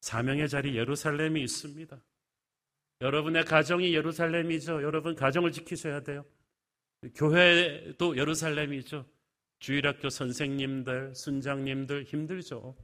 사명의 0.00 0.48
자리 0.48 0.76
예루살렘이 0.76 1.42
있습니다. 1.42 2.00
여러분의 3.00 3.44
가정이 3.44 3.94
예루살렘이죠. 3.94 4.82
여러분 4.82 5.14
가정을 5.14 5.52
지키셔야 5.52 6.02
돼요. 6.02 6.24
교회도 7.14 8.16
예루살렘이죠. 8.16 9.06
주일학교 9.58 10.10
선생님들, 10.10 11.14
순장님들 11.14 12.04
힘들죠. 12.04 12.76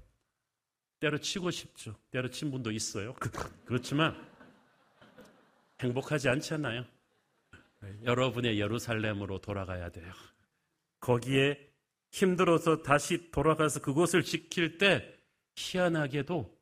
때려치고 1.01 1.51
싶죠. 1.51 1.97
때려친 2.11 2.51
분도 2.51 2.71
있어요. 2.71 3.15
그렇지만 3.67 4.17
행복하지 5.81 6.29
않잖아요. 6.29 6.85
여러분의 8.05 8.59
예루살렘으로 8.59 9.39
돌아가야 9.41 9.91
돼요. 9.91 10.13
거기에 11.01 11.59
힘들어서 12.11 12.83
다시 12.83 13.31
돌아가서 13.31 13.81
그곳을 13.81 14.23
지킬 14.23 14.79
때 14.79 15.15
희한하게도 15.57 16.56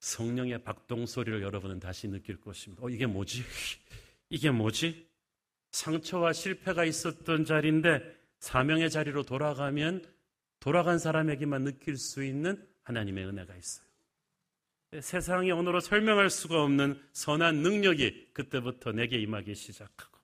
성령의 0.00 0.64
박동 0.64 1.06
소리를 1.06 1.42
여러분은 1.42 1.78
다시 1.78 2.08
느낄 2.08 2.40
것입니다. 2.40 2.84
어, 2.84 2.90
이게 2.90 3.06
뭐지? 3.06 3.44
이게 4.30 4.50
뭐지? 4.50 5.08
상처와 5.70 6.32
실패가 6.32 6.84
있었던 6.84 7.44
자리인데 7.44 8.00
사명의 8.40 8.90
자리로 8.90 9.22
돌아가면 9.22 10.04
돌아간 10.58 10.98
사람에게만 10.98 11.64
느낄 11.64 11.96
수 11.96 12.24
있는 12.24 12.66
하나님의 12.82 13.26
은혜가 13.26 13.54
있어요. 13.54 13.86
세상의 15.00 15.52
언어로 15.52 15.78
설명할 15.78 16.30
수가 16.30 16.62
없는 16.64 17.00
선한 17.12 17.56
능력이 17.56 18.30
그때부터 18.32 18.90
내게 18.92 19.18
임하기 19.18 19.54
시작하고 19.54 20.18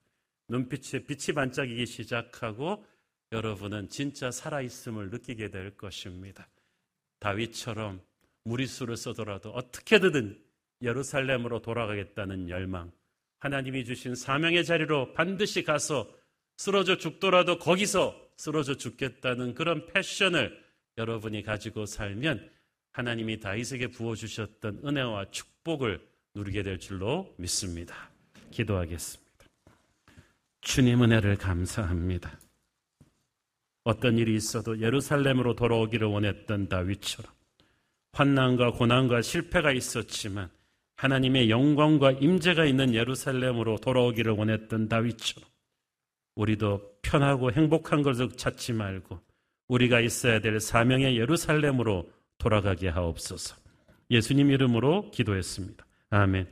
눈빛에 0.48 1.04
빛이 1.04 1.34
반짝이기 1.34 1.86
시작하고 1.86 2.84
여러분은 3.30 3.88
진짜 3.88 4.30
살아있음을 4.30 5.10
느끼게 5.10 5.50
될 5.50 5.76
것입니다. 5.76 6.48
다윗처럼 7.20 8.00
무리수를 8.46 8.96
써더라도 8.96 9.50
어떻게든 9.50 10.38
예루살렘으로 10.82 11.60
돌아가겠다는 11.62 12.48
열망, 12.48 12.92
하나님이 13.38 13.84
주신 13.84 14.14
사명의 14.14 14.64
자리로 14.64 15.12
반드시 15.12 15.62
가서 15.62 16.08
쓰러져 16.56 16.96
죽더라도 16.96 17.58
거기서 17.58 18.18
쓰러져 18.36 18.76
죽겠다는 18.76 19.54
그런 19.54 19.86
패션을 19.86 20.64
여러분이 20.96 21.42
가지고 21.42 21.86
살면 21.86 22.50
하나님이 22.92 23.40
다윗에게 23.40 23.88
부어주셨던 23.88 24.80
은혜와 24.84 25.30
축복을 25.30 26.00
누리게 26.34 26.62
될 26.62 26.78
줄로 26.78 27.34
믿습니다. 27.38 28.10
기도하겠습니다. 28.50 29.26
주님 30.62 31.02
은혜를 31.02 31.36
감사합니다. 31.36 32.38
어떤 33.84 34.18
일이 34.18 34.34
있어도 34.34 34.80
예루살렘으로 34.80 35.54
돌아오기를 35.54 36.08
원했던 36.08 36.68
다윗처럼 36.68 37.35
환난과 38.16 38.72
고난과 38.72 39.20
실패가 39.20 39.72
있었지만 39.72 40.48
하나님의 40.96 41.50
영광과 41.50 42.12
임재가 42.12 42.64
있는 42.64 42.94
예루살렘으로 42.94 43.76
돌아오기를 43.76 44.32
원했던 44.32 44.88
다윗처럼 44.88 45.46
우리도 46.34 46.96
편하고 47.02 47.52
행복한 47.52 48.02
것을 48.02 48.30
찾지 48.30 48.72
말고 48.72 49.20
우리가 49.68 50.00
있어야 50.00 50.40
될 50.40 50.60
사명의 50.60 51.18
예루살렘으로 51.18 52.10
돌아가게 52.38 52.88
하옵소서. 52.88 53.56
예수님 54.10 54.50
이름으로 54.50 55.10
기도했습니다. 55.10 55.84
아멘. 56.10 56.46